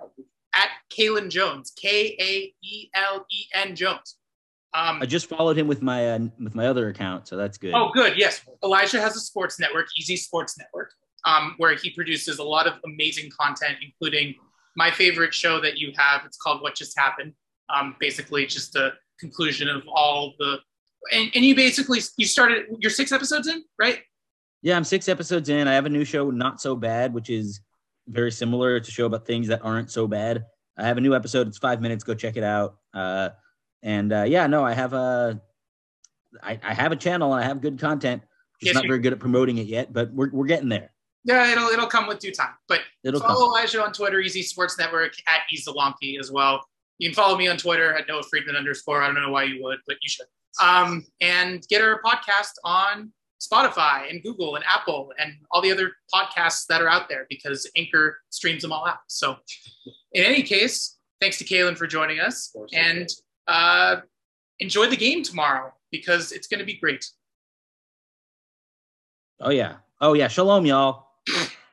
[0.54, 4.16] at Kaelen Jones, K A E L E N Jones.
[4.74, 7.72] Um, I just followed him with my uh, with my other account, so that's good.
[7.74, 8.18] Oh, good.
[8.18, 8.42] Yes.
[8.62, 10.90] Elijah has a sports network, Easy Sports Network,
[11.24, 14.34] um, where he produces a lot of amazing content, including
[14.76, 16.22] my favorite show that you have.
[16.26, 17.32] It's called What Just Happened.
[17.74, 20.58] Um, basically, just the conclusion of all the.
[21.12, 24.00] And, and you basically you started you're six episodes in, right?
[24.62, 25.68] Yeah, I'm six episodes in.
[25.68, 27.60] I have a new show, Not So Bad, which is
[28.08, 28.76] very similar.
[28.76, 30.44] It's a show about things that aren't so bad.
[30.76, 31.46] I have a new episode.
[31.48, 32.04] It's five minutes.
[32.04, 32.76] Go check it out.
[32.92, 33.30] Uh,
[33.82, 35.40] and uh, yeah, no, I have a,
[36.42, 38.22] I, I have a channel and I have good content.
[38.60, 40.90] Just Yes, not very good at promoting it yet, but we're, we're getting there.
[41.24, 42.54] Yeah, it'll it'll come with due time.
[42.68, 43.58] But It'll follow come.
[43.58, 46.64] Elijah on Twitter, Easy Sports Network at Easalonky as well.
[46.98, 49.02] You can follow me on Twitter at Noah Friedman underscore.
[49.02, 50.26] I don't know why you would, but you should.
[50.62, 55.92] Um, and get our podcast on Spotify and Google and Apple and all the other
[56.12, 58.98] podcasts that are out there because Anchor streams them all out.
[59.08, 59.36] So,
[60.12, 63.08] in any case, thanks to Kaelen for joining us and
[63.46, 63.96] uh,
[64.60, 67.04] enjoy the game tomorrow because it's going to be great.
[69.40, 69.76] Oh yeah.
[70.00, 70.28] Oh yeah.
[70.28, 71.08] Shalom, y'all.